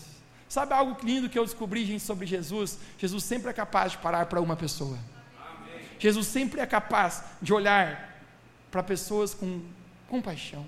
[0.48, 2.78] Sabe algo lindo que eu descobri, gente, sobre Jesus?
[2.98, 4.98] Jesus sempre é capaz de parar para uma pessoa.
[5.98, 8.20] Jesus sempre é capaz de olhar
[8.70, 9.62] para pessoas com
[10.08, 10.66] compaixão.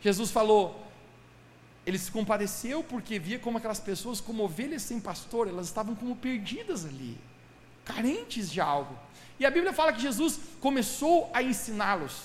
[0.00, 0.84] Jesus falou:
[1.86, 6.16] ele se compadeceu porque via como aquelas pessoas, como ovelhas sem pastor, elas estavam como
[6.16, 7.16] perdidas ali,
[7.84, 9.05] carentes de algo.
[9.38, 12.22] E a Bíblia fala que Jesus começou a ensiná-los.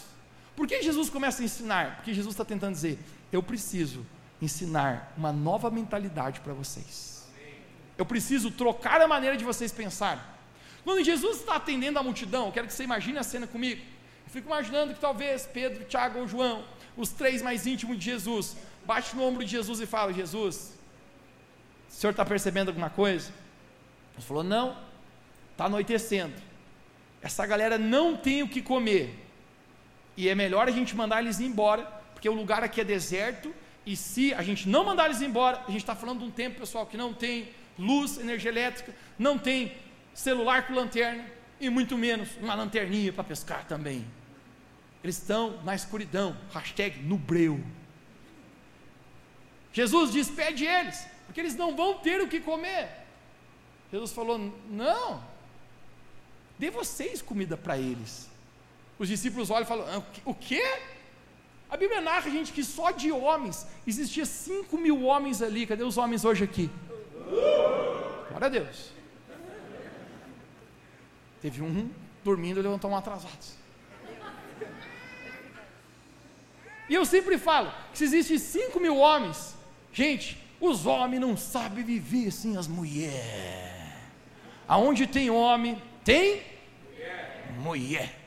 [0.56, 1.98] Por que Jesus começa a ensinar?
[1.98, 3.00] Porque Jesus está tentando dizer:
[3.32, 4.06] eu preciso
[4.42, 7.28] ensinar uma nova mentalidade para vocês.
[7.98, 10.22] Eu preciso trocar a maneira de vocês pensarem.
[10.84, 13.82] Quando Jesus está atendendo a multidão, eu quero que você imagine a cena comigo.
[14.26, 16.66] Eu fico imaginando que talvez Pedro, Tiago ou João,
[16.98, 20.76] os três mais íntimos de Jesus, bate no ombro de Jesus e fala: Jesus,
[21.90, 23.32] o senhor está percebendo alguma coisa?
[24.16, 24.76] Ele falou: Não,
[25.52, 26.51] está anoitecendo.
[27.22, 29.18] Essa galera não tem o que comer.
[30.18, 33.54] E é melhor a gente mandar eles embora, porque o lugar aqui é deserto.
[33.86, 36.60] E se a gente não mandar eles embora, a gente está falando de um tempo,
[36.60, 39.76] pessoal, que não tem luz, energia elétrica, não tem
[40.14, 41.26] celular com lanterna,
[41.60, 44.06] e muito menos uma lanterninha para pescar também.
[45.04, 47.64] Eles estão na escuridão, hashtag no breu.
[49.74, 52.90] Jesus despede eles, porque eles não vão ter o que comer.
[53.92, 55.24] Jesus falou: Não,
[56.62, 58.30] dê vocês comida para eles.
[59.00, 60.64] Os discípulos olham e falam: ah, O quê?
[61.70, 65.66] A Bíblia narra, gente, que só de homens existia 5 mil homens ali.
[65.66, 66.70] Cadê os homens hoje aqui?
[68.30, 68.92] Glória a Deus.
[71.42, 71.90] Teve um
[72.24, 73.46] dormindo e levantou um atrasado.
[76.88, 79.56] E eu sempre falo que se existem 5 mil homens,
[79.94, 83.92] Gente, os homens não sabem viver sem as mulheres.
[84.68, 86.42] Aonde tem homem, tem
[87.52, 88.20] mulher.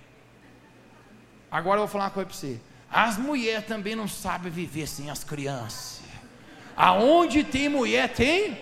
[1.51, 2.61] Agora eu vou falar uma coisa para você.
[2.91, 6.03] As mulheres também não sabem viver sem as crianças.
[6.77, 8.59] Aonde tem mulher, tem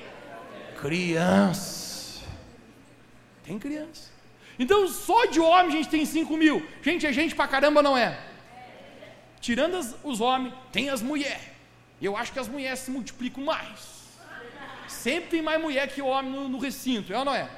[0.80, 2.24] criança.
[3.44, 4.10] Tem criança.
[4.58, 6.66] Então, só de homem a gente tem 5 mil.
[6.82, 8.18] Gente, é gente pra caramba, não é?
[9.40, 11.42] Tirando as, os homens, tem as mulheres.
[12.00, 14.02] Eu acho que as mulheres se multiplicam mais.
[14.86, 17.48] Sempre tem mais mulher que homem no, no recinto, é ou não é?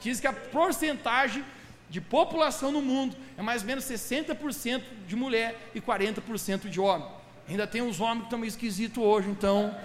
[0.00, 1.44] Diz que a porcentagem
[1.92, 7.06] de população no mundo é mais ou menos 60% de mulher e 40% de homem.
[7.46, 9.76] Ainda tem uns homens que estão meio esquisitos hoje, então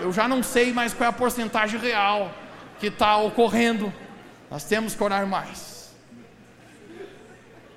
[0.00, 2.34] eu já não sei mais qual é a porcentagem real
[2.80, 3.94] que está ocorrendo.
[4.50, 5.94] Nós temos que orar mais.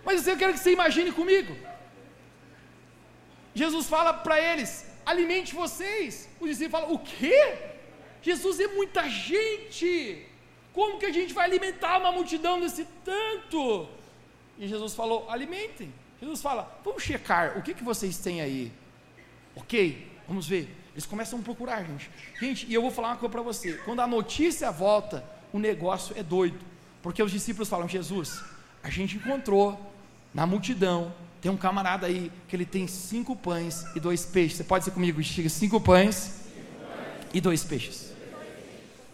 [0.04, 1.56] Mas eu quero que você imagine comigo.
[3.54, 6.28] Jesus fala para eles: alimente vocês.
[6.40, 7.54] Os discípulos falam: o quê?
[8.24, 10.27] Jesus é muita gente.
[10.78, 13.88] Como que a gente vai alimentar uma multidão desse tanto?
[14.60, 15.92] E Jesus falou: alimentem.
[16.22, 18.72] Jesus fala: vamos checar o que, que vocês têm aí.
[19.56, 20.70] Ok, vamos ver.
[20.92, 22.12] Eles começam a procurar, gente.
[22.40, 26.16] Gente, e eu vou falar uma coisa para você: quando a notícia volta, o negócio
[26.16, 26.64] é doido.
[27.02, 28.40] Porque os discípulos falam: Jesus,
[28.84, 29.82] a gente encontrou
[30.32, 31.12] na multidão
[31.42, 34.58] tem um camarada aí que ele tem cinco pães e dois peixes.
[34.58, 35.50] Você pode ser comigo, Chica?
[35.50, 36.42] Cinco pães
[37.34, 38.14] e dois peixes.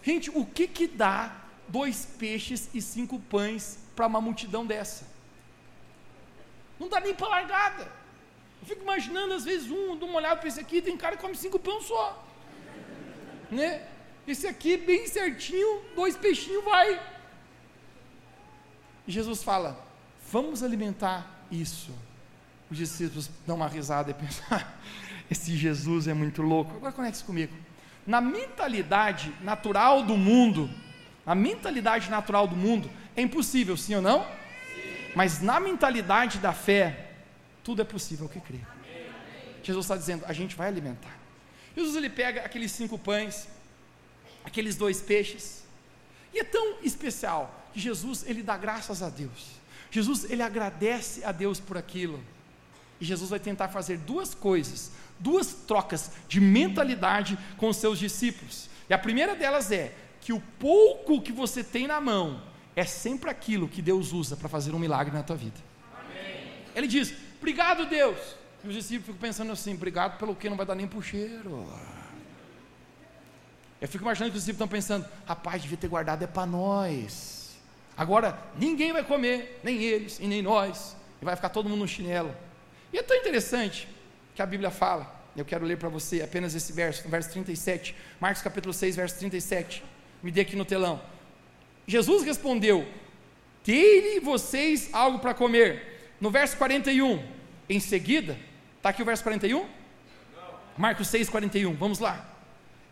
[0.01, 5.07] Gente, o que que dá dois peixes e cinco pães para uma multidão dessa?
[6.79, 7.91] Não dá nem para largada.
[8.61, 11.21] Eu fico imaginando, às vezes, um, de uma olhada para esse aqui, tem cara que
[11.21, 12.25] come cinco pães só.
[13.51, 13.87] Né?
[14.27, 17.01] Esse aqui, bem certinho, dois peixinhos vai.
[19.05, 19.85] E Jesus fala:
[20.31, 21.93] vamos alimentar isso
[22.73, 24.65] os discípulos dão uma risada e pensam: ah,
[25.29, 26.75] esse Jesus é muito louco.
[26.75, 27.53] Agora conecte comigo.
[28.05, 30.69] Na mentalidade natural do mundo,
[31.25, 34.23] a mentalidade natural do mundo é impossível, sim ou não?
[34.23, 35.11] Sim.
[35.15, 37.11] Mas na mentalidade da fé,
[37.63, 38.59] tudo é possível que crê.
[39.63, 41.17] Jesus está dizendo: a gente vai alimentar.
[41.75, 43.47] Jesus ele pega aqueles cinco pães,
[44.43, 45.63] aqueles dois peixes,
[46.33, 49.53] e é tão especial que Jesus ele dá graças a Deus.
[49.89, 52.23] Jesus ele agradece a Deus por aquilo.
[52.99, 58.69] E Jesus vai tentar fazer duas coisas, duas trocas de mentalidade com os seus discípulos.
[58.89, 62.41] E a primeira delas é que o pouco que você tem na mão
[62.75, 65.59] é sempre aquilo que Deus usa para fazer um milagre na tua vida.
[65.99, 66.49] Amém.
[66.73, 68.17] Ele diz: Obrigado, Deus.
[68.63, 71.67] E os discípulos ficam pensando assim: Obrigado pelo que não vai dar nem por cheiro.
[73.81, 77.57] Eu fico imaginando que os discípulos estão pensando: Rapaz, devia ter guardado é para nós.
[77.97, 80.95] Agora ninguém vai comer, nem eles e nem nós.
[81.21, 82.33] E vai ficar todo mundo no chinelo.
[82.93, 83.89] E é tão interessante
[84.33, 88.41] que a Bíblia fala, eu quero ler para você apenas esse verso, verso 37, Marcos
[88.41, 89.83] capítulo 6, verso 37.
[90.23, 91.01] Me dê aqui no telão.
[91.85, 92.87] Jesus respondeu:
[93.65, 96.15] Dei-lhe vocês algo para comer.
[96.19, 97.21] No verso 41,
[97.69, 98.39] em seguida,
[98.77, 99.59] está aqui o verso 41?
[99.59, 99.67] Não.
[100.77, 102.29] Marcos 6, 41, vamos lá.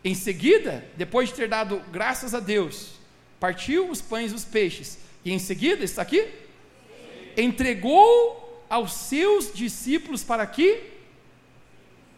[0.04, 3.00] Em seguida, depois de ter dado graças a Deus,
[3.40, 6.28] partiu os pães e os peixes, e em seguida, está aqui?
[7.36, 10.90] Entregou aos seus discípulos para que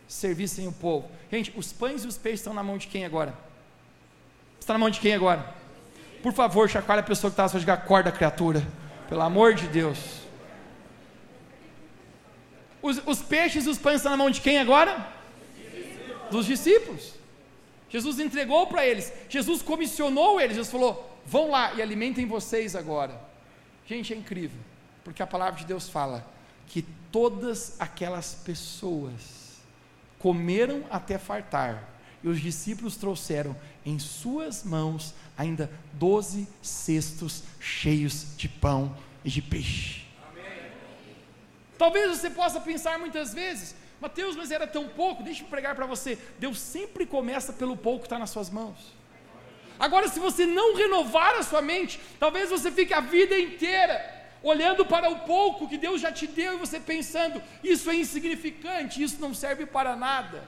[0.09, 1.09] servissem o povo.
[1.31, 3.37] Gente, os pães e os peixes estão na mão de quem agora?
[4.65, 5.45] Está na mão de quem agora?
[6.23, 8.67] Por favor, chacoalha a pessoa que está na sua diga, acorda criatura.
[9.11, 9.99] Pelo amor de Deus.
[12.81, 15.07] Os, os peixes e os pães estão na mão de quem agora?
[16.31, 17.13] Dos discípulos.
[17.91, 19.13] Jesus entregou para eles.
[19.29, 20.57] Jesus comissionou eles.
[20.57, 23.21] Jesus falou: vão lá e alimentem vocês agora.
[23.87, 24.59] Gente, é incrível.
[25.05, 26.27] Porque a palavra de Deus fala
[26.69, 26.81] que
[27.13, 29.59] todas aquelas pessoas
[30.19, 31.91] comeram até fartar.
[32.23, 39.43] E os discípulos trouxeram em suas mãos ainda doze cestos cheios de pão e de
[39.43, 40.05] peixe.
[41.77, 45.23] Talvez você possa pensar muitas vezes, Mateus, mas era tão pouco.
[45.23, 46.19] Deixa eu pregar para você.
[46.39, 48.95] Deus sempre começa pelo pouco que está nas suas mãos.
[49.79, 54.85] Agora, se você não renovar a sua mente, talvez você fique a vida inteira olhando
[54.85, 59.21] para o pouco que Deus já te deu e você pensando, isso é insignificante, isso
[59.21, 60.47] não serve para nada.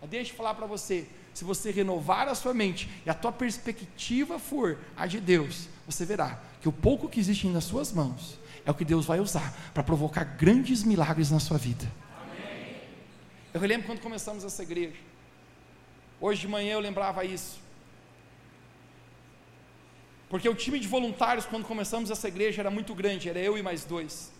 [0.00, 1.06] Mas deixa eu falar para você,
[1.38, 6.04] se você renovar a sua mente e a tua perspectiva for a de Deus, você
[6.04, 9.54] verá que o pouco que existe nas suas mãos é o que Deus vai usar
[9.72, 11.86] para provocar grandes milagres na sua vida.
[12.20, 12.74] Amém.
[13.54, 14.96] Eu lembro quando começamos essa igreja.
[16.20, 17.60] Hoje de manhã eu lembrava isso.
[20.28, 23.62] Porque o time de voluntários, quando começamos essa igreja, era muito grande, era eu e
[23.62, 24.32] mais dois.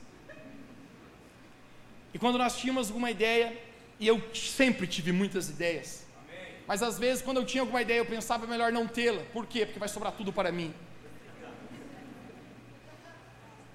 [2.12, 3.56] E quando nós tínhamos alguma ideia,
[4.00, 6.07] e eu sempre tive muitas ideias,
[6.68, 9.22] mas às vezes, quando eu tinha alguma ideia, eu pensava melhor não tê-la.
[9.32, 9.64] Por quê?
[9.64, 10.74] Porque vai sobrar tudo para mim.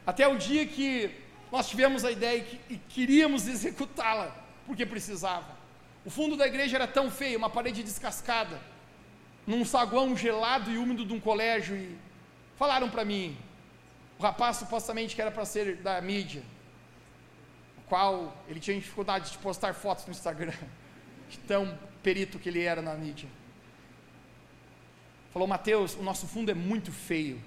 [0.06, 1.10] Até o dia que
[1.51, 4.36] nós tivemos a ideia e, que, e queríamos executá-la,
[4.67, 5.58] porque precisava.
[6.06, 8.62] O fundo da igreja era tão feio, uma parede descascada,
[9.47, 11.97] num saguão gelado e úmido de um colégio, e
[12.58, 13.36] falaram para mim,
[14.19, 16.43] o rapaz supostamente que era para ser da mídia,
[17.79, 20.53] o qual ele tinha dificuldade de postar fotos no Instagram,
[21.27, 23.29] de tão perito que ele era na mídia.
[25.31, 27.41] Falou, Mateus, o nosso fundo é muito feio.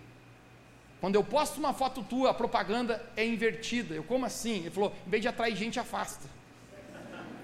[1.01, 3.95] Quando eu posto uma foto tua, a propaganda é invertida.
[3.95, 4.61] Eu, como assim?
[4.61, 6.29] Ele falou, em vez de atrair gente, afasta.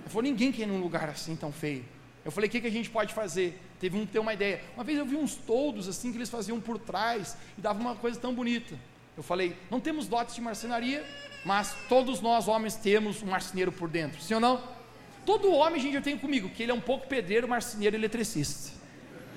[0.00, 1.84] Ele falou, ninguém quer ir num lugar assim tão feio.
[2.24, 3.60] Eu falei, o que, que a gente pode fazer?
[3.78, 4.62] Teve um ter uma ideia.
[4.74, 7.94] Uma vez eu vi uns toldos assim que eles faziam por trás e dava uma
[7.94, 8.76] coisa tão bonita.
[9.16, 11.04] Eu falei, não temos dotes de marcenaria,
[11.44, 14.20] mas todos nós homens temos um marceneiro por dentro.
[14.20, 14.81] Sim ou não?
[15.24, 18.72] Todo homem, gente, eu tenho comigo, que ele é um pouco pedreiro, marceneiro, eletricista.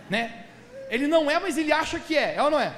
[0.09, 0.45] Né?
[0.89, 2.73] Ele não é, mas ele acha que é, é ou não é?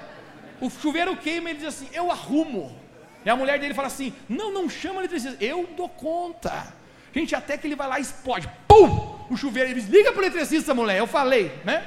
[0.60, 2.78] O chuveiro queima, ele diz assim, eu arrumo.
[3.24, 6.74] E a mulher dele fala assim, não, não chama eletricista, eu dou conta.
[7.13, 9.17] Gente, até que ele vai lá e explode, pum!
[9.30, 11.86] O chuveiro, ele diz, liga para o eletricista, mulher, eu falei, né?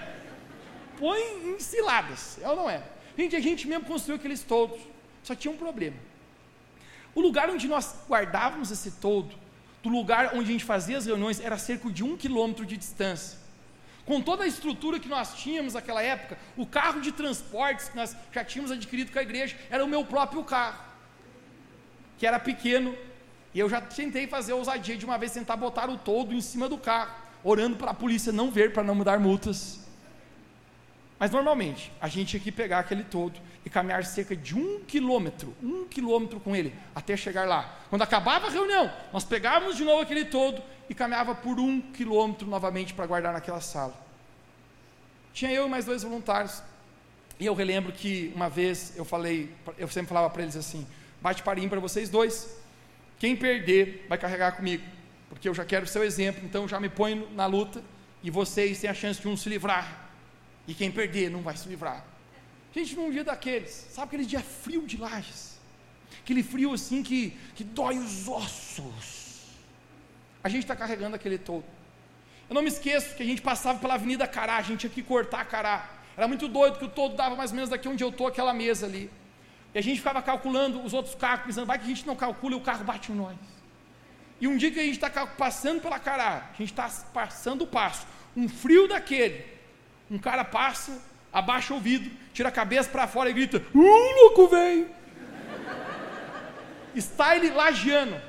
[0.98, 1.20] Põe
[1.54, 2.82] em ciladas, é ou não é?
[3.16, 4.78] Gente, a gente mesmo construiu aqueles todos,
[5.22, 5.96] só tinha um problema.
[7.14, 9.34] O lugar onde nós guardávamos esse todo,
[9.82, 13.38] do lugar onde a gente fazia as reuniões era cerca de um quilômetro de distância.
[14.04, 18.16] Com toda a estrutura que nós tínhamos naquela época, o carro de transportes que nós
[18.32, 20.82] já tínhamos adquirido com a igreja era o meu próprio carro,
[22.18, 22.96] que era pequeno,
[23.54, 26.40] e eu já tentei fazer a ousadia de uma vez tentar botar o todo em
[26.40, 29.80] cima do carro, orando para a polícia não ver, para não me dar multas.
[31.20, 35.54] Mas normalmente, a gente tinha que pegar aquele todo e caminhar cerca de um quilômetro,
[35.62, 37.78] um quilômetro com ele, até chegar lá.
[37.90, 42.48] Quando acabava a reunião, nós pegávamos de novo aquele todo e caminhava por um quilômetro
[42.48, 43.94] novamente para guardar naquela sala.
[45.34, 46.62] Tinha eu e mais dois voluntários.
[47.38, 50.86] E eu relembro que uma vez eu falei, eu sempre falava para eles assim:
[51.20, 52.58] bate parinho para vocês dois.
[53.18, 54.82] Quem perder vai carregar comigo,
[55.28, 57.84] porque eu já quero o seu exemplo, então já me ponho na luta
[58.22, 60.09] e vocês têm a chance de um se livrar.
[60.66, 62.04] E quem perder não vai se livrar.
[62.74, 65.58] Gente, num dia daqueles, sabe aquele dia frio de lajes?
[66.20, 69.20] Aquele frio assim que, que dói os ossos.
[70.42, 71.64] A gente está carregando aquele todo.
[72.48, 75.02] Eu não me esqueço que a gente passava pela Avenida Cará, a gente tinha que
[75.02, 75.88] cortar Cará.
[76.16, 78.52] Era muito doido que o todo dava mais ou menos daqui onde eu estou, aquela
[78.52, 79.10] mesa ali.
[79.74, 82.54] E a gente ficava calculando os outros carros, pensando, vai que a gente não calcula
[82.54, 83.36] e o carro bate em nós.
[84.40, 87.66] E um dia que a gente está passando pela Cará, a gente está passando o
[87.66, 89.44] passo, um frio daquele,
[90.10, 91.00] um cara passa,
[91.32, 94.88] abaixa o vidro, tira a cabeça para fora e grita: Uh, louco, velho!
[96.96, 98.20] Style lagiano.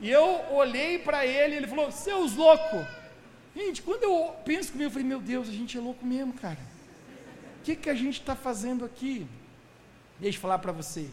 [0.00, 2.86] E eu olhei para ele e ele falou: Seus loucos!
[3.54, 6.58] Gente, quando eu penso comigo, eu falei: Meu Deus, a gente é louco mesmo, cara.
[7.60, 9.26] O que, que a gente está fazendo aqui?
[10.20, 11.10] Deixa eu falar para você.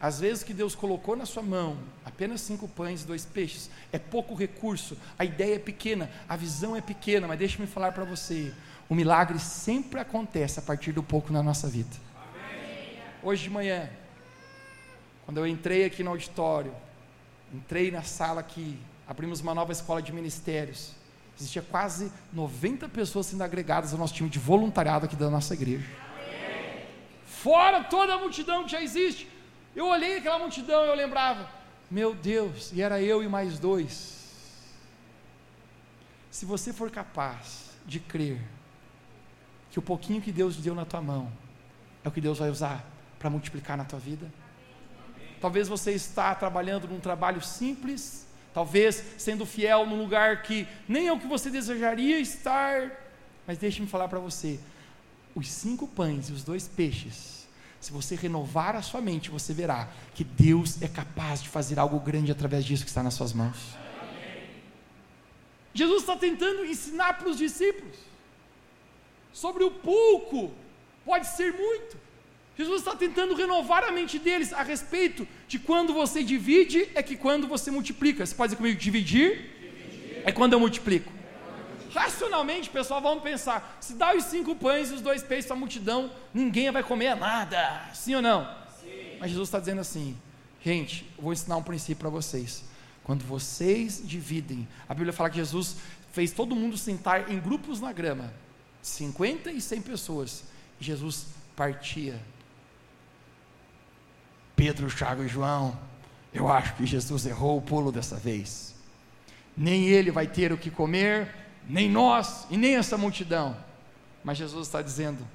[0.00, 3.98] Às vezes que Deus colocou na sua mão apenas cinco pães e dois peixes, é
[3.98, 8.54] pouco recurso, a ideia é pequena, a visão é pequena, mas deixa-me falar para você:
[8.88, 11.90] o milagre sempre acontece a partir do pouco na nossa vida.
[12.16, 12.98] Amém.
[13.22, 13.90] Hoje de manhã,
[15.26, 16.74] quando eu entrei aqui no auditório,
[17.52, 20.92] entrei na sala aqui, abrimos uma nova escola de ministérios.
[21.38, 25.86] Existia quase 90 pessoas sendo agregadas ao nosso time de voluntariado aqui da nossa igreja.
[27.26, 29.28] Fora toda a multidão que já existe.
[29.74, 31.48] Eu olhei aquela multidão e eu lembrava,
[31.90, 34.18] meu Deus, e era eu e mais dois.
[36.30, 38.40] Se você for capaz de crer
[39.70, 41.32] que o pouquinho que Deus deu na tua mão
[42.04, 42.84] é o que Deus vai usar
[43.18, 44.30] para multiplicar na tua vida.
[45.40, 51.12] Talvez você está trabalhando num trabalho simples, talvez sendo fiel num lugar que nem é
[51.12, 52.90] o que você desejaria estar,
[53.46, 54.60] mas deixe-me falar para você,
[55.34, 57.39] os cinco pães e os dois peixes,
[57.80, 61.98] se você renovar a sua mente, você verá que Deus é capaz de fazer algo
[61.98, 63.56] grande através disso que está nas suas mãos.
[65.72, 67.96] Jesus está tentando ensinar para os discípulos
[69.32, 70.52] sobre o pouco,
[71.04, 71.96] pode ser muito.
[72.58, 77.16] Jesus está tentando renovar a mente deles a respeito de quando você divide, é que
[77.16, 78.26] quando você multiplica.
[78.26, 80.22] Você pode dizer comigo: dividir, dividir.
[80.26, 81.10] é quando eu multiplico.
[81.94, 85.58] Racionalmente, pessoal, vamos pensar: se dá os cinco pães e os dois peixes para a
[85.58, 87.88] multidão, ninguém vai comer nada.
[87.92, 88.44] Sim ou não?
[88.80, 89.16] Sim.
[89.18, 90.16] Mas Jesus está dizendo assim:
[90.62, 92.64] gente, eu vou ensinar um princípio para vocês.
[93.02, 95.76] Quando vocês dividem, a Bíblia fala que Jesus
[96.12, 98.32] fez todo mundo sentar em grupos na grama,
[98.82, 100.44] 50 e 100 pessoas.
[100.80, 101.26] E Jesus
[101.56, 102.20] partia.
[104.54, 105.76] Pedro, Tiago e João,
[106.32, 108.74] eu acho que Jesus errou o pulo dessa vez.
[109.56, 111.34] Nem ele vai ter o que comer,
[111.70, 113.56] nem nós e nem essa multidão.
[114.24, 115.26] Mas Jesus está dizendo: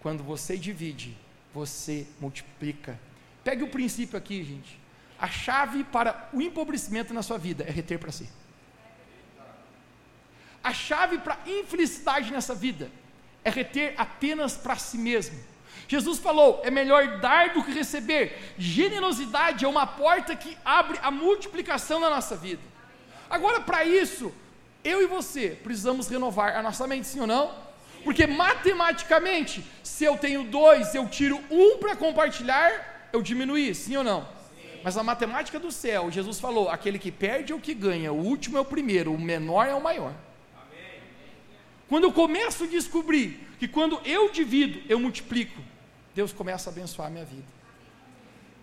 [0.00, 1.16] quando você divide,
[1.54, 2.98] você multiplica.
[3.44, 4.80] Pegue o princípio aqui, gente.
[5.18, 8.28] A chave para o empobrecimento na sua vida é reter para si.
[10.64, 12.90] A chave para a infelicidade nessa vida
[13.44, 15.38] é reter apenas para si mesmo.
[15.86, 18.54] Jesus falou: é melhor dar do que receber.
[18.56, 22.62] Generosidade é uma porta que abre a multiplicação na nossa vida.
[23.28, 24.32] Agora, para isso,
[24.84, 27.52] eu e você precisamos renovar a nossa mente, sim ou não?
[28.04, 34.04] Porque matematicamente, se eu tenho dois, eu tiro um para compartilhar, eu diminuí, sim ou
[34.04, 34.26] não?
[34.82, 38.16] Mas a matemática do céu, Jesus falou: aquele que perde é o que ganha, o
[38.16, 40.12] último é o primeiro, o menor é o maior.
[41.88, 45.60] Quando eu começo a descobrir que quando eu divido, eu multiplico,
[46.14, 47.44] Deus começa a abençoar a minha vida.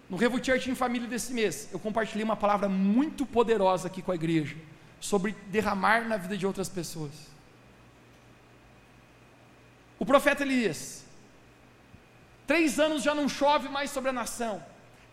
[0.10, 4.12] No Revo Church em Família desse mês, eu compartilhei uma palavra muito poderosa aqui com
[4.12, 4.56] a igreja,
[5.00, 7.12] sobre derramar na vida de outras pessoas.
[9.98, 11.06] O profeta Elias,
[12.48, 14.64] três anos já não chove mais sobre a nação,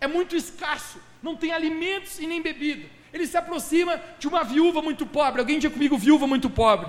[0.01, 2.89] é muito escasso, não tem alimentos e nem bebida.
[3.13, 5.41] Ele se aproxima de uma viúva muito pobre.
[5.41, 6.89] Alguém diga comigo, viúva muito pobre.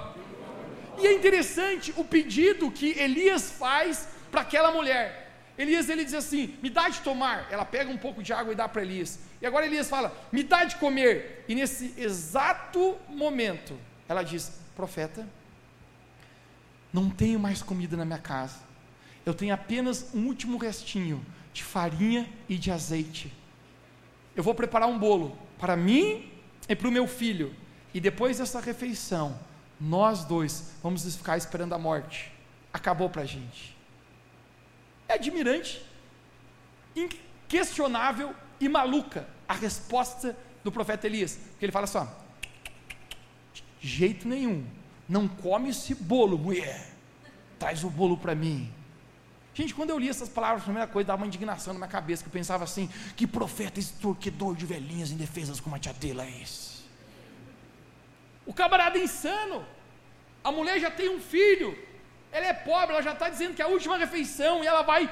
[1.00, 5.26] E é interessante o pedido que Elias faz para aquela mulher.
[5.58, 7.47] Elias ele diz assim: "Me dá de tomar".
[7.51, 9.20] Ela pega um pouco de água e dá para Elias.
[9.41, 11.43] E agora Elias fala: "Me dá de comer".
[11.47, 13.78] E nesse exato momento,
[14.08, 15.28] ela diz: "Profeta,
[16.91, 18.60] não tenho mais comida na minha casa.
[19.26, 23.32] Eu tenho apenas um último restinho de farinha e de azeite.
[24.36, 26.32] Eu vou preparar um bolo para mim
[26.68, 27.53] e para o meu filho.
[27.93, 29.39] E depois dessa refeição,
[29.80, 32.32] nós dois vamos ficar esperando a morte.
[32.74, 33.76] Acabou para a gente.
[35.08, 35.82] É admirante,
[36.95, 41.38] inquestionável e maluca a resposta do profeta Elias.
[41.51, 41.88] Porque ele fala
[43.53, 44.66] de jeito nenhum,
[45.08, 46.91] não come esse bolo, mulher.
[47.58, 48.72] Traz o bolo para mim.
[49.53, 52.22] Gente, quando eu li essas palavras, a primeira coisa dava uma indignação na minha cabeça,
[52.22, 56.41] que eu pensava assim: que profeta extorquidor de velhinhas indefesas como a tia Tela é
[56.43, 56.84] esse?
[58.45, 59.66] O camarada é insano.
[60.43, 61.78] A mulher já tem um filho,
[62.32, 65.09] ela é pobre, ela já está dizendo que é a última refeição e ela vai,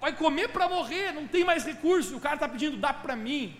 [0.00, 2.16] vai comer para morrer, não tem mais recurso.
[2.16, 3.56] O cara está pedindo, dá para mim.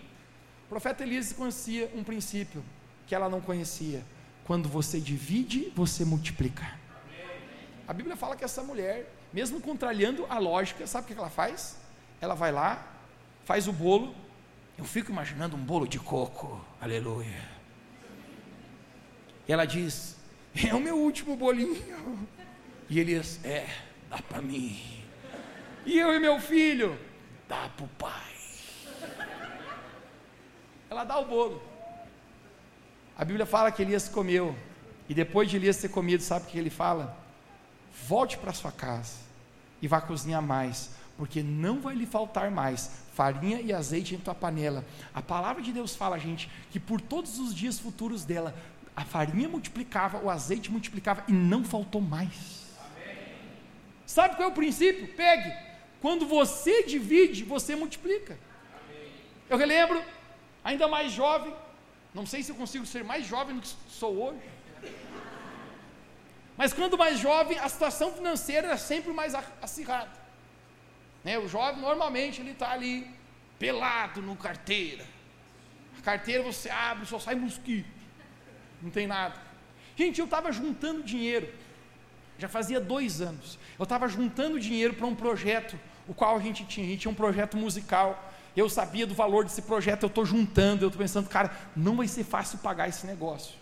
[0.65, 2.63] O profeta Elias conhecia um princípio
[3.07, 4.03] que ela não conhecia:
[4.43, 6.79] quando você divide, você multiplica.
[7.87, 11.77] A Bíblia fala que essa mulher mesmo contrariando a lógica, sabe o que ela faz?
[12.19, 12.85] Ela vai lá,
[13.45, 14.13] faz o bolo.
[14.77, 17.49] Eu fico imaginando um bolo de coco, aleluia.
[19.47, 20.17] E ela diz:
[20.55, 21.81] É o meu último bolinho.
[22.91, 23.67] E diz: É,
[24.07, 24.79] dá para mim.
[25.83, 26.95] E eu e meu filho:
[27.49, 28.31] Dá para o pai.
[30.89, 31.59] Ela dá o bolo.
[33.17, 34.55] A Bíblia fala que Elias comeu.
[35.09, 37.19] E depois de Elias ter comido, sabe o que ele fala?
[38.07, 39.15] volte para sua casa
[39.81, 44.33] e vá cozinhar mais, porque não vai lhe faltar mais farinha e azeite em tua
[44.33, 44.85] panela.
[45.13, 48.55] A palavra de Deus fala, gente, que por todos os dias futuros dela,
[48.95, 52.60] a farinha multiplicava, o azeite multiplicava e não faltou mais.
[54.11, 55.07] Sabe qual é o princípio?
[55.23, 55.49] Pegue.
[56.01, 58.37] Quando você divide, você multiplica.
[59.49, 60.03] Eu relembro,
[60.63, 61.53] ainda mais jovem,
[62.13, 64.41] Não sei se eu consigo ser mais jovem do que sou hoje.
[66.57, 70.11] Mas quando mais jovem, a situação financeira era sempre mais acirrada.
[71.23, 71.39] Né?
[71.39, 73.09] O jovem normalmente ele está ali
[73.57, 75.05] pelado no carteira.
[75.97, 77.87] A carteira você abre, só sai mosquito.
[78.81, 79.39] Não tem nada.
[79.95, 81.47] Gente, eu estava juntando dinheiro.
[82.37, 83.57] Já fazia dois anos.
[83.81, 85.75] Eu estava juntando dinheiro para um projeto,
[86.07, 86.85] o qual a gente tinha.
[86.85, 88.31] A gente tinha um projeto musical.
[88.55, 92.07] Eu sabia do valor desse projeto, eu estou juntando, eu estou pensando, cara, não vai
[92.07, 93.55] ser fácil pagar esse negócio.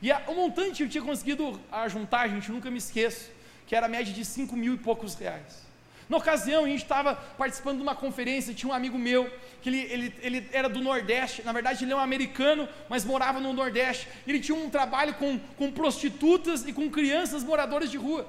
[0.00, 3.30] E o montante eu tinha conseguido juntar, gente, nunca me esqueço,
[3.66, 5.62] que era a média de 5 mil e poucos reais.
[6.08, 9.30] Na ocasião, a gente estava participando de uma conferência, tinha um amigo meu,
[9.60, 13.40] que ele, ele, ele era do Nordeste, na verdade ele é um americano, mas morava
[13.40, 14.08] no Nordeste.
[14.26, 18.26] Ele tinha um trabalho com, com prostitutas e com crianças moradoras de rua.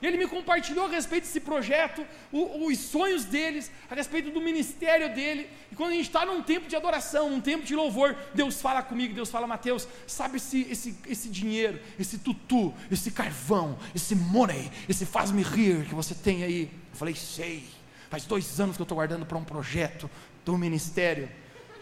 [0.00, 5.12] Ele me compartilhou a respeito desse projeto, o, os sonhos deles, a respeito do ministério
[5.14, 5.48] dele.
[5.72, 8.82] E quando a gente está num tempo de adoração, num tempo de louvor, Deus fala
[8.82, 14.70] comigo, Deus fala, Mateus, sabe esse, esse, esse dinheiro, esse tutu, esse carvão, esse money,
[14.88, 16.70] esse faz-me rir que você tem aí?
[16.92, 17.64] Eu falei, sei.
[18.10, 20.10] Faz dois anos que eu estou guardando para um projeto
[20.44, 21.28] do ministério.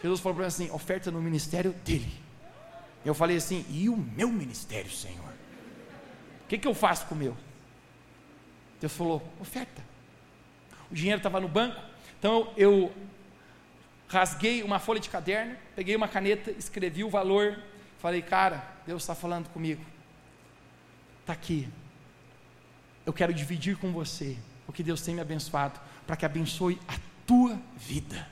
[0.01, 2.11] Jesus falou para mim assim: oferta no ministério dele.
[3.05, 5.33] Eu falei assim: e o meu ministério, Senhor?
[6.43, 7.37] O que, que eu faço com o meu?
[8.79, 9.81] Deus falou: oferta.
[10.89, 11.79] O dinheiro estava no banco,
[12.17, 12.93] então eu, eu
[14.07, 17.59] rasguei uma folha de caderno, peguei uma caneta, escrevi o valor,
[17.99, 19.83] falei: cara, Deus está falando comigo,
[21.21, 21.67] está aqui.
[23.05, 26.95] Eu quero dividir com você o que Deus tem me abençoado, para que abençoe a
[27.25, 28.27] tua vida.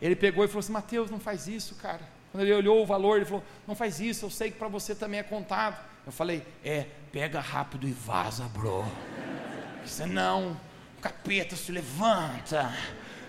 [0.00, 2.02] Ele pegou e falou assim: Mateus, não faz isso, cara.
[2.32, 4.94] Quando ele olhou o valor, ele falou: Não faz isso, eu sei que para você
[4.94, 5.91] também é contado.
[6.04, 8.84] Eu falei: É, pega rápido e vaza, bro.
[9.84, 10.56] Senão
[10.98, 12.72] o capeta se levanta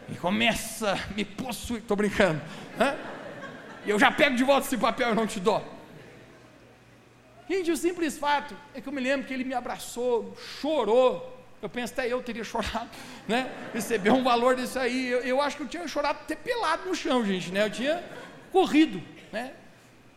[0.09, 1.81] e começa a me possuir.
[1.81, 2.41] Estou brincando.
[2.79, 2.95] Hã?
[3.85, 5.63] E eu já pego de volta esse papel e não te dou.
[7.49, 11.31] Gente, o simples fato é que eu me lembro que ele me abraçou, chorou.
[11.61, 12.89] Eu penso, até eu teria chorado,
[13.27, 13.51] né?
[13.73, 15.07] Receber um valor desse aí.
[15.07, 17.65] Eu, eu acho que eu tinha chorado até pelado no chão, gente, né?
[17.65, 18.03] Eu tinha
[18.51, 19.01] corrido,
[19.31, 19.53] né?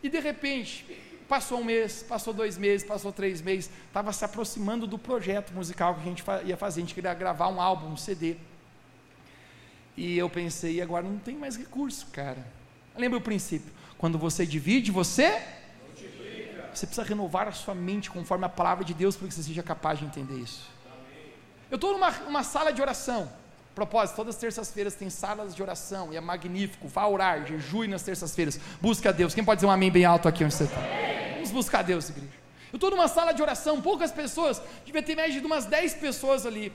[0.02, 0.84] E de repente,
[1.28, 5.94] passou um mês, passou dois meses, passou três meses, estava se aproximando do projeto musical
[5.94, 6.80] que a gente ia fazer.
[6.80, 8.36] A gente queria gravar um álbum, um CD.
[9.96, 12.46] E eu pensei, agora não tem mais recurso, cara.
[12.96, 13.72] Lembra o princípio?
[13.98, 15.42] Quando você divide, você
[16.72, 19.62] você precisa renovar a sua mente conforme a palavra de Deus para que você seja
[19.62, 20.68] capaz de entender isso.
[21.70, 23.30] Eu estou numa uma sala de oração.
[23.74, 26.86] Propósito, todas as terças-feiras tem salas de oração e é magnífico.
[26.88, 28.60] Vá orar, jejue nas terças-feiras.
[28.80, 29.34] Busca a Deus.
[29.34, 31.05] Quem pode dizer um amém bem alto aqui onde você está?
[31.46, 32.32] Vamos buscar Deus, igreja.
[32.72, 36.44] Eu estou numa sala de oração, poucas pessoas, devia ter média de umas 10 pessoas
[36.44, 36.72] ali.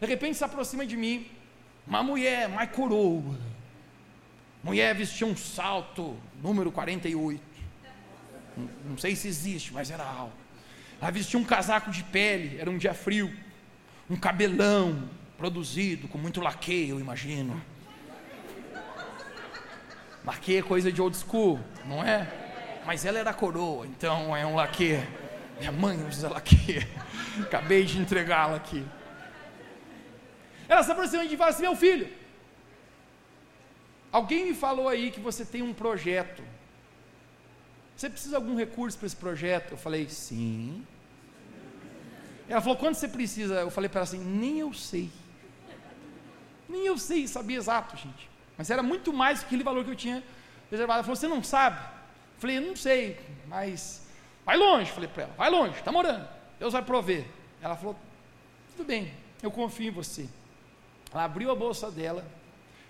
[0.00, 1.26] De repente se aproxima de mim
[1.86, 3.38] uma mulher, mais coroa.
[4.62, 7.52] Mulher vestia um salto, número 48
[8.84, 10.32] não sei se existe, mas era algo.
[11.00, 13.32] Ela vestia um casaco de pele, era um dia frio,
[14.08, 17.60] um cabelão produzido com muito laque, eu imagino.
[20.24, 22.41] Laque é coisa de old school, não é?
[22.84, 24.98] Mas ela era coroa, então é um laque.
[25.58, 26.86] Minha mãe usa laque.
[27.40, 28.84] Acabei de entregá-la aqui.
[30.68, 32.08] Ela se aproxima e fala assim: Meu filho,
[34.10, 36.42] alguém me falou aí que você tem um projeto
[38.02, 39.72] você precisa de algum recurso para esse projeto?
[39.72, 40.84] Eu falei, sim.
[42.48, 43.54] Ela falou, quanto você precisa?
[43.54, 45.08] Eu falei para ela assim, nem eu sei.
[46.68, 48.28] Nem eu sei, sabia exato, gente.
[48.58, 50.20] Mas era muito mais do que aquele valor que eu tinha
[50.68, 50.98] reservado.
[50.98, 51.80] Ela falou, você não sabe?
[52.42, 54.02] Falei, não sei, mas
[54.44, 54.90] vai longe.
[54.90, 56.28] Falei para ela, vai longe, está morando.
[56.58, 57.24] Deus vai prover.
[57.62, 57.96] Ela falou,
[58.72, 60.26] tudo bem, eu confio em você.
[61.12, 62.26] Ela abriu a bolsa dela,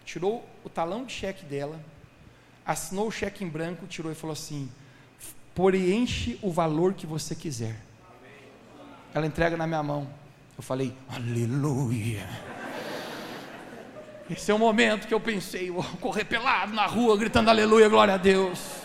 [0.07, 1.79] tirou o talão de cheque dela,
[2.65, 4.73] assinou o cheque em branco, tirou e falou assim:
[5.55, 7.79] preenche o valor que você quiser.
[9.13, 10.09] Ela entrega na minha mão.
[10.57, 12.27] Eu falei, aleluia.
[14.31, 18.15] Esse é o momento que eu pensei, vou correr pelado na rua, gritando aleluia, glória
[18.15, 18.82] a Deus.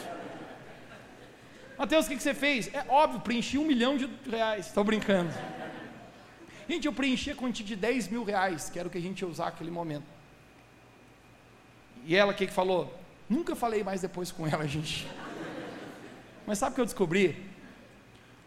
[1.78, 2.74] Mateus, o que, que você fez?
[2.74, 4.68] É óbvio, preenchi um milhão de reais.
[4.68, 5.32] Estou brincando.
[6.68, 9.22] Gente, eu preenchi a quantia de 10 mil reais, que era o que a gente
[9.22, 10.06] ia usar naquele momento.
[12.04, 13.00] E ela, o que, que falou?
[13.30, 15.08] Nunca falei mais depois com ela, gente.
[16.46, 17.46] Mas sabe o que eu descobri?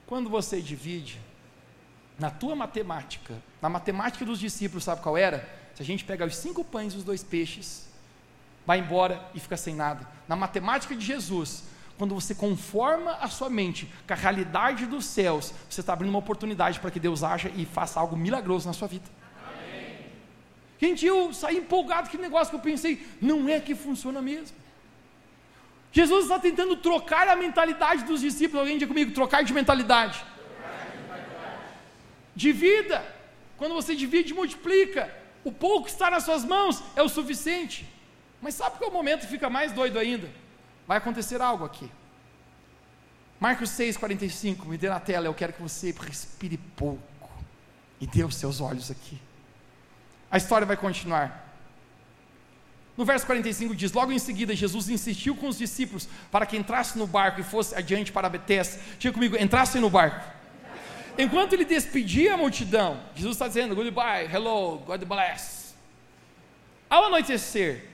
[0.06, 1.20] Quando você divide,
[2.18, 5.48] na tua matemática, na matemática dos discípulos, sabe qual era?
[5.74, 7.88] Se a gente pega os cinco pães e os dois peixes,
[8.66, 10.06] vai embora e fica sem nada.
[10.26, 11.64] Na matemática de Jesus,
[12.00, 16.18] quando você conforma a sua mente com a realidade dos céus, você está abrindo uma
[16.18, 19.04] oportunidade para que Deus haja e faça algo milagroso na sua vida.
[19.46, 19.98] Amém.
[20.80, 24.56] Gente, eu saí empolgado com aquele negócio que eu pensei, não é que funciona mesmo.
[25.92, 28.60] Jesus está tentando trocar a mentalidade dos discípulos.
[28.60, 30.24] Alguém diga comigo: trocar de mentalidade.
[32.34, 33.04] De vida.
[33.58, 35.14] Quando você divide, multiplica.
[35.44, 37.86] O pouco que está nas suas mãos é o suficiente.
[38.40, 40.30] Mas sabe qual é o momento que fica mais doido ainda?
[40.90, 41.88] Vai acontecer algo aqui.
[43.38, 47.30] Marcos 6, 45, me dê na tela, eu quero que você respire pouco
[48.00, 49.16] e dê os seus olhos aqui.
[50.28, 51.48] A história vai continuar.
[52.96, 56.98] No verso 45 diz: Logo em seguida, Jesus insistiu com os discípulos para que entrasse
[56.98, 58.82] no barco e fosse adiante para Betesda.
[58.98, 60.28] Diga comigo, entrassem no barco.
[61.16, 65.72] Enquanto ele despedia a multidão, Jesus está dizendo: Goodbye, hello, God bless.
[66.90, 67.86] Ao anoitecer,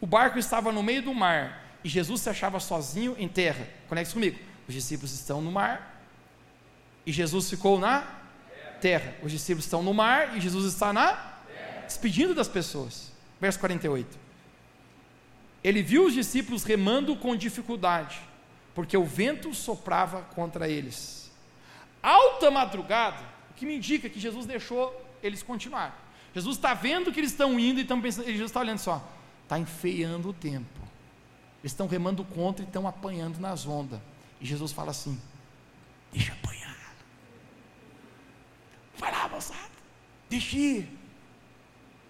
[0.00, 3.64] o barco estava no meio do mar e Jesus se achava sozinho em terra.
[3.88, 4.36] Conecte comigo.
[4.66, 6.04] Os discípulos estão no mar
[7.06, 8.04] e Jesus ficou na
[8.80, 9.14] terra.
[9.22, 11.34] Os discípulos estão no mar e Jesus está na
[11.86, 13.12] despedindo das pessoas.
[13.40, 14.18] Verso 48.
[15.62, 18.18] Ele viu os discípulos remando com dificuldade,
[18.74, 21.30] porque o vento soprava contra eles.
[22.02, 26.04] Alta madrugada, o que me indica que Jesus deixou eles continuar.
[26.34, 29.08] Jesus está vendo que eles estão indo e estão pensando, Jesus está olhando só,
[29.44, 30.85] está enfeiando o tempo.
[31.66, 33.98] Eles estão remando contra e estão apanhando nas ondas.
[34.40, 35.20] E Jesus fala assim:
[36.12, 36.94] deixa apanhar.
[38.96, 39.72] Vai lá, moçada,
[40.30, 40.88] deixa ir.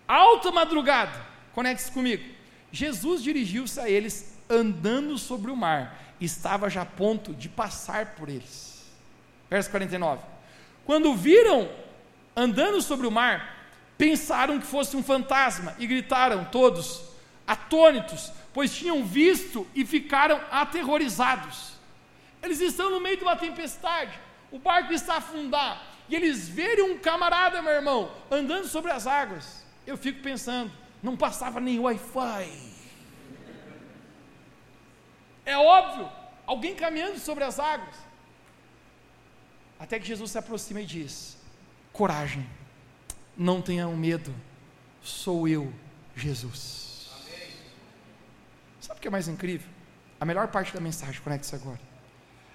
[0.07, 2.23] Alta madrugada, conecte-se comigo.
[2.71, 8.29] Jesus dirigiu-se a eles andando sobre o mar, estava já a ponto de passar por
[8.29, 8.85] eles.
[9.49, 10.21] Verso 49.
[10.85, 11.67] Quando viram
[12.37, 17.05] andando sobre o mar, pensaram que fosse um fantasma e gritaram todos,
[17.47, 21.75] atônitos, pois tinham visto e ficaram aterrorizados.
[22.43, 24.19] Eles estão no meio de uma tempestade,
[24.51, 29.07] o barco está a afundar, e eles verem um camarada, meu irmão, andando sobre as
[29.07, 29.63] águas.
[29.87, 32.49] Eu fico pensando, não passava nem Wi-Fi.
[35.45, 36.11] É óbvio,
[36.47, 37.95] alguém caminhando sobre as águas.
[39.79, 41.37] Até que Jesus se aproxima e diz:
[41.93, 42.49] Coragem,
[43.37, 44.35] não tenham medo,
[45.03, 45.71] sou eu,
[46.17, 46.86] Jesus.
[48.97, 49.69] Sabe o que é mais incrível?
[50.19, 51.79] A melhor parte da mensagem, conecte-se agora.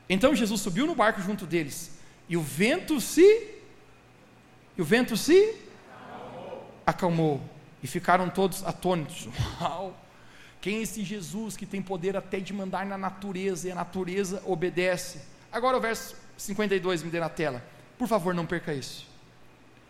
[0.10, 1.92] Então Jesus subiu no barco junto deles,
[2.28, 3.48] e o vento se.
[4.76, 5.56] E o vento se
[5.94, 7.42] acalmou, acalmou
[7.84, 9.30] e ficaram todos atônitos.
[9.62, 9.96] Uau!
[10.60, 14.42] Quem é esse Jesus que tem poder até de mandar na natureza e a natureza
[14.46, 15.22] obedece?
[15.52, 17.64] Agora o verso 52 me dê na tela.
[18.00, 19.08] Por favor, não perca isso.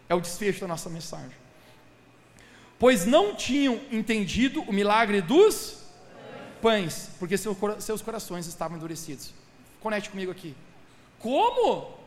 [0.10, 1.32] É o desfecho da nossa mensagem.
[2.78, 5.81] Pois não tinham entendido o milagre dos
[6.62, 9.34] pães, porque seus corações estavam endurecidos.
[9.82, 10.56] Conecte comigo aqui.
[11.20, 12.00] Como?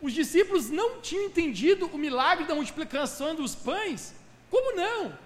[0.00, 4.14] Os discípulos não tinham entendido o milagre da multiplicação dos pães?
[4.50, 5.16] Como não?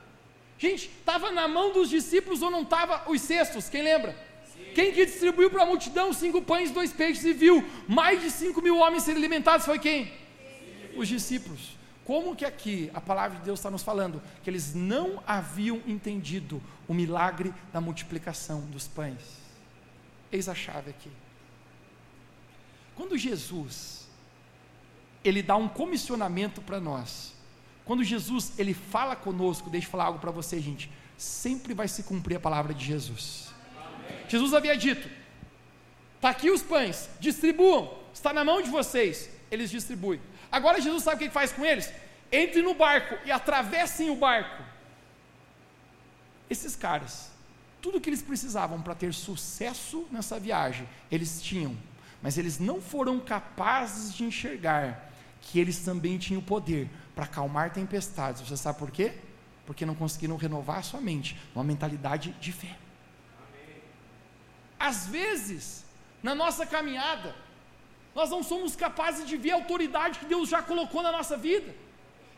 [0.58, 3.68] Gente, estava na mão dos discípulos ou não estava os cestos?
[3.68, 4.12] Quem lembra?
[4.52, 4.72] Sim.
[4.74, 8.30] Quem que distribuiu para a multidão cinco pães e dois peixes e viu mais de
[8.30, 9.66] cinco mil homens serem alimentados?
[9.66, 10.06] Foi quem?
[10.06, 10.12] Sim.
[10.96, 11.79] Os discípulos.
[12.10, 14.20] Como que aqui a palavra de Deus está nos falando?
[14.42, 19.38] Que eles não haviam entendido o milagre da multiplicação dos pães.
[20.32, 21.08] Eis a chave aqui.
[22.96, 24.08] Quando Jesus
[25.22, 27.32] ele dá um comissionamento para nós,
[27.84, 30.90] quando Jesus ele fala conosco, deixa eu falar algo para você, gente.
[31.16, 33.54] Sempre vai se cumprir a palavra de Jesus.
[33.76, 34.24] Amém.
[34.28, 35.08] Jesus havia dito:
[36.16, 39.30] está aqui os pães, distribuam, está na mão de vocês.
[39.48, 40.20] Eles distribuem.
[40.50, 41.92] Agora Jesus sabe o que faz com eles?
[42.32, 44.62] Entre no barco e atravessem o barco.
[46.48, 47.30] Esses caras,
[47.80, 51.76] tudo que eles precisavam para ter sucesso nessa viagem, eles tinham,
[52.20, 58.42] mas eles não foram capazes de enxergar que eles também tinham poder para acalmar tempestades.
[58.42, 59.14] Você sabe por quê?
[59.64, 62.76] Porque não conseguiram renovar a sua mente, uma mentalidade de fé.
[64.78, 65.84] Às vezes,
[66.22, 67.34] na nossa caminhada,
[68.14, 71.74] nós não somos capazes de ver a autoridade que Deus já colocou na nossa vida.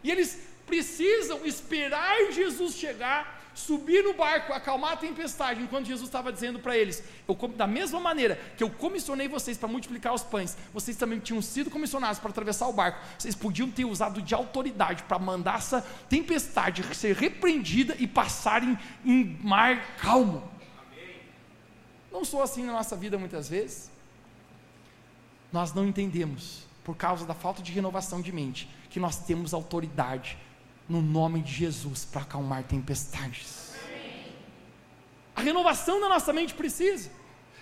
[0.02, 6.32] E eles precisam esperar Jesus chegar subir no barco, acalmar a tempestade, enquanto Jesus estava
[6.32, 10.56] dizendo para eles: eu, da mesma maneira que eu comissionei vocês para multiplicar os pães,
[10.72, 15.02] vocês também tinham sido comissionados para atravessar o barco, vocês podiam ter usado de autoridade
[15.04, 20.50] para mandar essa tempestade ser repreendida e passarem em mar calmo.
[22.10, 23.91] Não sou assim na nossa vida muitas vezes.
[25.52, 30.38] Nós não entendemos, por causa da falta de renovação de mente, que nós temos autoridade
[30.88, 33.74] no nome de Jesus para acalmar tempestades.
[35.34, 37.10] A renovação da nossa mente precisa.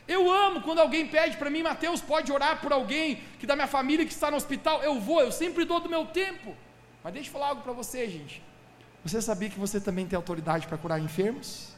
[0.07, 3.69] Eu amo quando alguém pede para mim, Mateus, pode orar por alguém que da minha
[3.69, 4.83] família que está no hospital.
[4.83, 6.57] Eu vou, eu sempre dou do meu tempo.
[7.03, 8.43] Mas deixa eu falar algo para você, gente.
[9.05, 11.73] Você sabia que você também tem autoridade para curar enfermos?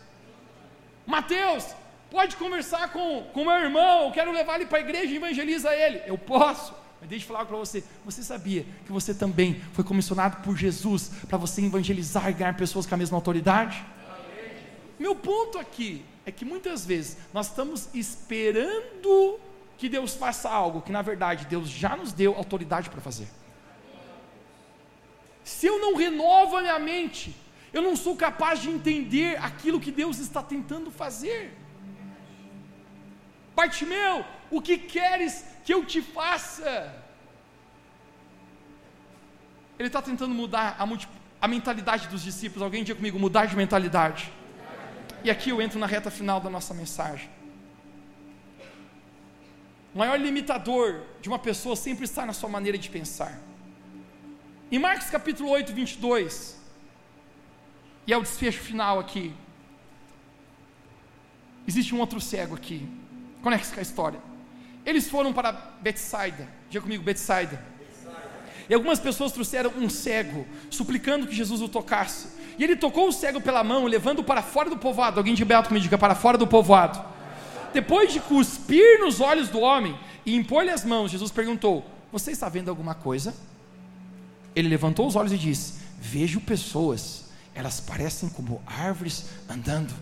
[1.06, 1.74] Mateus,
[2.12, 5.74] Pode conversar com o meu irmão, eu quero levar ele para a igreja e evangeliza
[5.74, 6.02] ele.
[6.04, 6.74] Eu posso.
[7.00, 11.10] Mas deixa eu falar para você, você sabia que você também foi comissionado por Jesus
[11.26, 13.82] para você evangelizar e ganhar pessoas com a mesma autoridade?
[14.98, 19.40] Meu ponto aqui é que muitas vezes nós estamos esperando
[19.78, 23.26] que Deus faça algo que na verdade Deus já nos deu autoridade para fazer.
[25.42, 27.34] Se eu não renovo a minha mente,
[27.72, 31.61] eu não sou capaz de entender aquilo que Deus está tentando fazer.
[33.54, 36.94] Bartimeu, o que queres que eu te faça?
[39.78, 40.86] Ele está tentando mudar a,
[41.40, 42.62] a mentalidade dos discípulos.
[42.62, 44.32] Alguém diga comigo, mudar de mentalidade.
[45.24, 47.28] E aqui eu entro na reta final da nossa mensagem.
[49.94, 53.38] O maior limitador de uma pessoa sempre está na sua maneira de pensar.
[54.70, 56.58] Em Marcos capítulo 8, 22,
[58.06, 59.34] e é o desfecho final aqui.
[61.66, 62.88] Existe um outro cego aqui.
[63.42, 64.20] Conecta com a história.
[64.84, 66.48] Eles foram para Betsaida.
[66.70, 67.62] Diga comigo, Betsaida.
[68.68, 72.28] E algumas pessoas trouxeram um cego, suplicando que Jesus o tocasse.
[72.58, 75.18] E ele tocou o cego pela mão, levando-o para fora do povoado.
[75.18, 77.02] Alguém de Beto me diga, para fora do povoado.
[77.72, 82.48] Depois de cuspir nos olhos do homem e impor-lhe as mãos, Jesus perguntou: Você está
[82.48, 83.34] vendo alguma coisa?
[84.54, 89.92] Ele levantou os olhos e disse: Vejo pessoas, elas parecem como árvores andando.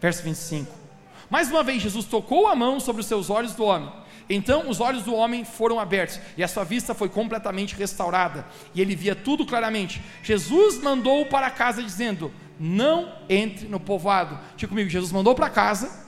[0.00, 0.85] Verso 25.
[1.28, 3.92] Mais uma vez, Jesus tocou a mão sobre os seus olhos do homem.
[4.28, 8.80] Então os olhos do homem foram abertos e a sua vista foi completamente restaurada e
[8.80, 10.02] ele via tudo claramente.
[10.22, 14.38] Jesus mandou para casa dizendo: Não entre no povoado.
[14.56, 16.06] Diga comigo, Jesus mandou para casa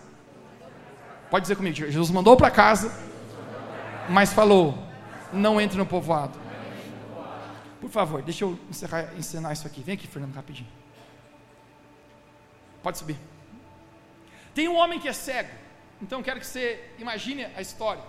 [1.30, 2.92] Pode dizer comigo, Jesus mandou para casa,
[4.08, 4.78] mas falou:
[5.32, 6.38] não entre no povoado.
[7.80, 9.82] Por favor, deixa eu encerrar, ensinar isso aqui.
[9.82, 10.68] Vem aqui, Fernando, rapidinho.
[12.82, 13.16] Pode subir.
[14.58, 15.54] Tem um homem que é cego.
[16.02, 18.02] Então quero que você imagine a história.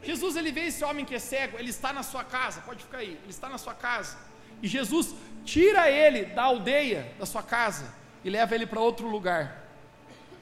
[0.00, 2.98] Jesus ele vê esse homem que é cego, ele está na sua casa, pode ficar
[2.98, 4.16] aí, ele está na sua casa.
[4.62, 5.12] E Jesus
[5.44, 9.64] tira ele da aldeia, da sua casa, e leva ele para outro lugar.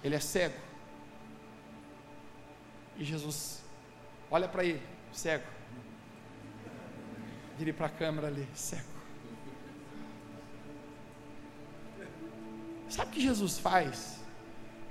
[0.04, 0.60] Ele é cego.
[2.98, 3.62] E Jesus
[4.30, 5.46] olha para ele, cego.
[7.56, 8.92] Vire para a câmera ali, cego.
[12.90, 14.21] Sabe o que Jesus faz?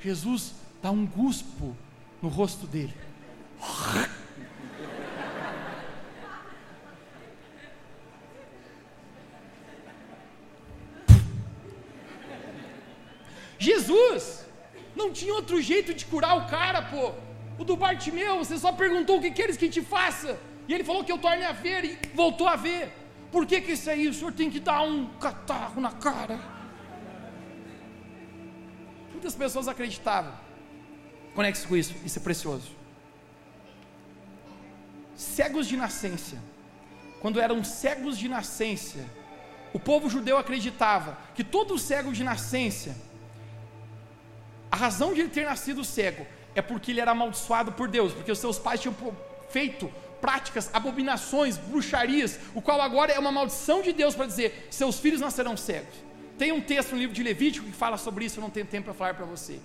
[0.03, 1.75] Jesus dá um guspo
[2.21, 2.93] no rosto dele.
[13.59, 14.43] Jesus
[14.95, 17.13] não tinha outro jeito de curar o cara, pô.
[17.59, 20.39] O do Bartimeu, você só perguntou o que queres que te faça.
[20.67, 22.91] E ele falou que eu torne a ver e voltou a ver.
[23.31, 24.07] Por que, que isso aí?
[24.07, 26.60] O senhor tem que dar um catarro na cara.
[29.21, 30.33] Muitas pessoas acreditavam.
[31.35, 32.71] Conecte com isso, isso é precioso.
[35.15, 36.37] Cegos de nascença.
[37.19, 38.97] Quando eram cegos de nascença,
[39.71, 42.97] o povo judeu acreditava que todo cego de nascença,
[44.71, 48.31] a razão de ele ter nascido cego é porque ele era amaldiçoado por Deus, porque
[48.31, 48.95] os seus pais tinham
[49.51, 49.87] feito
[50.19, 55.21] práticas, abominações, bruxarias, o qual agora é uma maldição de Deus para dizer: seus filhos
[55.21, 56.10] nascerão cegos.
[56.41, 58.85] Tem um texto no livro de Levítico que fala sobre isso, eu não tenho tempo
[58.85, 59.59] para falar para você.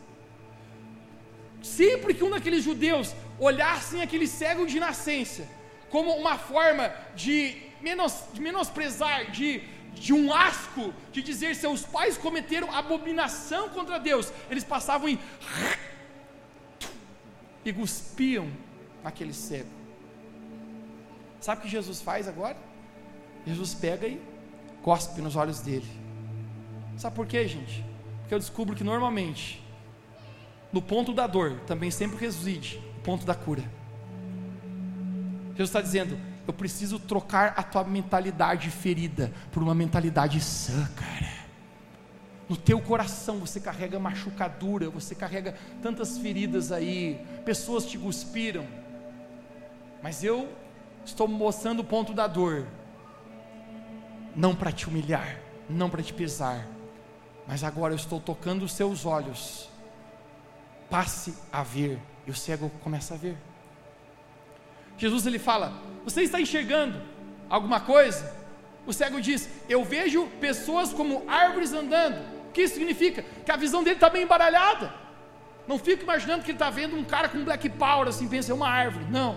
[1.63, 5.49] Sempre que um daqueles judeus olhassem aquele cego de nascença
[5.89, 9.63] como uma forma de, menos, de menosprezar, de,
[9.95, 15.19] de um asco, de dizer seus pais cometeram abominação contra Deus, eles passavam em
[17.65, 18.51] e cuspiam
[19.03, 19.71] naquele cego.
[21.41, 22.59] Sabe o que Jesus faz agora?
[23.47, 24.21] Jesus pega e
[24.83, 26.05] cospe nos olhos dele.
[26.97, 27.85] Sabe por quê, gente?
[28.21, 29.63] Porque eu descubro que normalmente,
[30.73, 33.63] no ponto da dor, também sempre reside o ponto da cura.
[35.51, 41.37] Jesus está dizendo: eu preciso trocar a tua mentalidade ferida por uma mentalidade sã, cara.
[42.49, 48.65] No teu coração você carrega machucadura, você carrega tantas feridas aí, pessoas te cuspiram.
[50.03, 50.49] Mas eu
[51.05, 52.67] estou mostrando o ponto da dor,
[54.35, 56.65] não para te humilhar, não para te pesar,
[57.47, 59.69] mas agora eu estou tocando os seus olhos.
[60.91, 63.37] Passe a ver, e o cego começa a ver.
[64.97, 65.73] Jesus ele fala:
[66.05, 67.01] Você está enxergando
[67.51, 68.35] alguma coisa?
[68.87, 73.23] O cego diz: Eu vejo pessoas como árvores andando que isso significa?
[73.45, 74.91] Que a visão dele está bem embaralhada.
[75.69, 78.55] Não fica imaginando que ele está vendo um cara com black power, assim, pensa, é
[78.55, 79.05] uma árvore.
[79.11, 79.37] Não.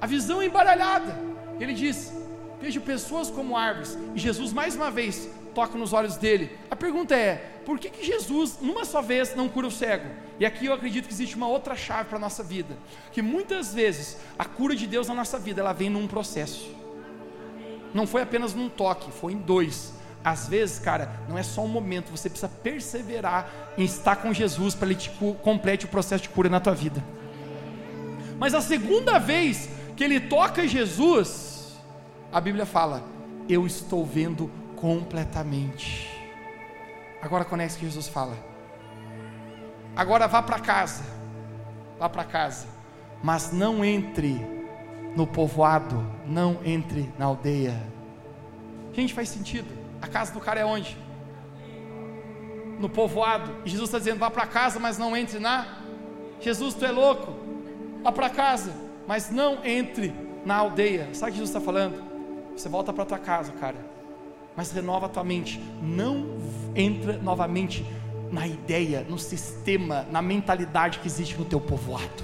[0.00, 1.14] A visão é embaralhada.
[1.60, 2.10] Ele diz:
[2.58, 3.98] Vejo pessoas como árvores.
[4.14, 6.58] E Jesus, mais uma vez, toca nos olhos dele.
[6.70, 10.08] A pergunta é: por que, que Jesus, numa só vez, não cura o cego?
[10.38, 12.76] E aqui eu acredito que existe uma outra chave para a nossa vida.
[13.12, 16.74] Que muitas vezes a cura de Deus na nossa vida ela vem num processo.
[17.92, 19.92] Não foi apenas num toque, foi em dois.
[20.24, 24.74] Às vezes, cara, não é só um momento, você precisa perseverar em estar com Jesus
[24.74, 25.10] para ele te
[25.42, 27.02] complete o processo de cura na tua vida.
[28.38, 31.74] Mas a segunda vez que ele toca Jesus,
[32.32, 33.04] a Bíblia fala:
[33.48, 34.50] Eu estou vendo
[34.80, 36.08] completamente.
[37.20, 38.36] Agora conhece que Jesus fala.
[39.94, 41.04] Agora vá para casa.
[41.98, 42.66] Vá para casa.
[43.22, 44.40] Mas não entre
[45.14, 47.80] no povoado, não entre na aldeia.
[48.92, 49.68] Gente, faz sentido.
[50.00, 50.96] A casa do cara é onde?
[52.78, 53.54] No povoado.
[53.64, 55.78] E Jesus está dizendo: vá para casa, mas não entre na.
[56.40, 57.34] Jesus, tu é louco.
[58.02, 58.72] Vá para casa,
[59.06, 60.14] mas não entre
[60.44, 61.12] na aldeia.
[61.12, 62.02] Sabe o que Jesus está falando?
[62.56, 63.89] Você volta para tua casa, cara.
[64.60, 65.58] Mas renova a tua mente.
[65.80, 66.36] Não
[66.76, 67.82] entra novamente
[68.30, 72.22] na ideia, no sistema, na mentalidade que existe no teu povoado.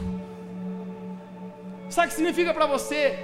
[1.89, 3.19] Sabe o que significa para você?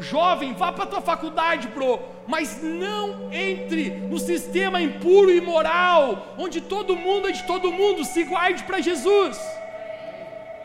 [0.00, 6.34] Jovem, vá para a tua faculdade, bro, mas não entre no sistema impuro e imoral,
[6.36, 9.38] onde todo mundo é de todo mundo, se guarde para Jesus.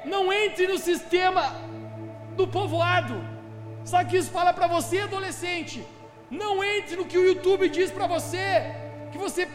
[0.03, 1.55] Não entre no sistema
[2.35, 3.23] do povoado.
[3.85, 5.85] Sabe o que isso fala para você, adolescente?
[6.29, 8.73] Não entre no que o YouTube diz para você,
[9.11, 9.47] que você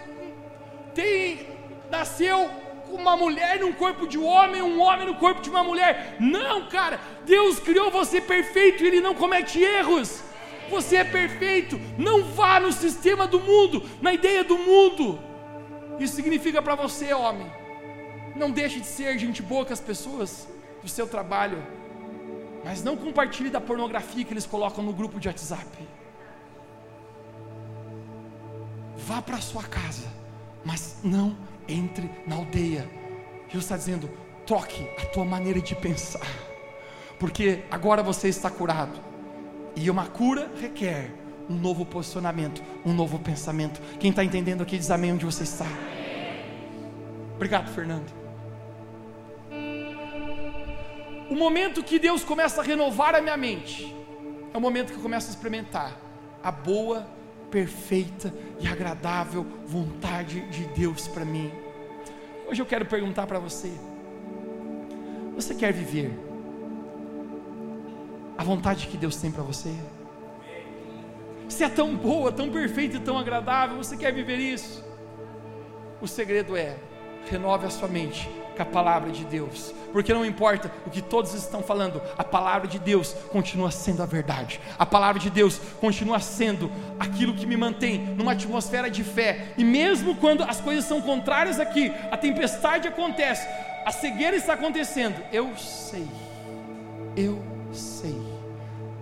[0.94, 1.54] tem
[1.90, 2.50] nasceu
[2.90, 6.16] uma mulher num corpo de um homem, um homem no corpo de uma mulher.
[6.20, 10.22] Não, cara, Deus criou você perfeito e Ele não comete erros.
[10.70, 11.80] Você é perfeito.
[11.98, 15.18] Não vá no sistema do mundo, na ideia do mundo.
[15.98, 17.50] Isso significa para você, homem,
[18.34, 20.48] não deixe de ser gente boa com as pessoas
[20.82, 21.64] do seu trabalho,
[22.64, 25.68] mas não compartilhe da pornografia que eles colocam no grupo de WhatsApp.
[29.06, 30.06] Vá para sua casa,
[30.64, 31.36] mas não
[31.68, 32.88] entre na aldeia.
[33.48, 34.08] Jesus está dizendo:
[34.46, 36.26] troque a tua maneira de pensar,
[37.18, 38.98] porque agora você está curado,
[39.76, 41.12] e uma cura requer
[41.50, 43.80] um novo posicionamento, um novo pensamento.
[43.98, 45.66] Quem está entendendo aqui diz amém onde você está.
[47.36, 48.10] Obrigado, Fernando.
[51.30, 53.94] O momento que Deus começa a renovar a minha mente
[54.52, 55.96] é o momento que eu começo a experimentar
[56.42, 57.06] a boa,
[57.54, 61.52] perfeita e agradável vontade de Deus para mim.
[62.48, 63.70] Hoje eu quero perguntar para você:
[65.36, 66.10] você quer viver
[68.36, 69.72] a vontade que Deus tem para você?
[71.48, 74.84] Se é tão boa, tão perfeita e tão agradável, você quer viver isso?
[76.00, 76.76] O segredo é
[77.30, 81.34] renove a sua mente com a palavra de Deus, porque não importa o que todos
[81.34, 86.20] estão falando, a palavra de Deus continua sendo a verdade, a palavra de Deus continua
[86.20, 91.00] sendo aquilo que me mantém numa atmosfera de fé, e mesmo quando as coisas são
[91.00, 93.46] contrárias aqui, a tempestade acontece,
[93.84, 96.06] a cegueira está acontecendo, eu sei,
[97.16, 97.42] eu
[97.72, 98.20] sei,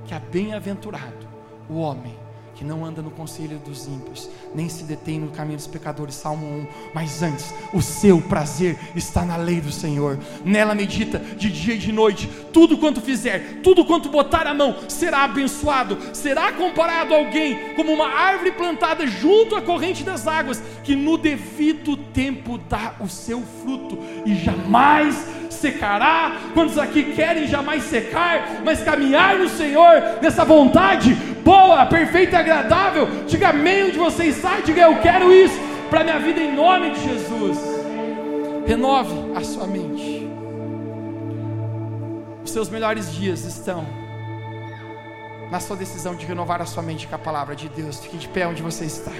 [0.06, 1.28] que é bem-aventurado
[1.68, 2.21] o homem
[2.62, 6.14] que não anda no conselho dos ímpios, nem se detém no caminho dos pecadores.
[6.14, 6.66] Salmo 1.
[6.94, 10.16] Mas antes, o seu prazer está na lei do Senhor.
[10.44, 12.30] Nela medita de dia e de noite.
[12.52, 15.98] Tudo quanto fizer, tudo quanto botar a mão, será abençoado.
[16.14, 21.18] Será comparado a alguém como uma árvore plantada junto à corrente das águas, que no
[21.18, 26.32] devido tempo dá o seu fruto e jamais secará.
[26.52, 33.08] Quantos aqui querem jamais secar, mas caminhar no Senhor nessa vontade boa, perfeita e agradável?
[33.26, 35.58] Diga amém onde você está, diga eu quero isso
[35.88, 37.58] para minha vida em nome de Jesus.
[38.66, 40.28] Renove a sua mente.
[42.44, 43.86] Os seus melhores dias estão
[45.50, 48.00] na sua decisão de renovar a sua mente com a palavra de Deus.
[48.00, 49.12] Fique de pé onde você está.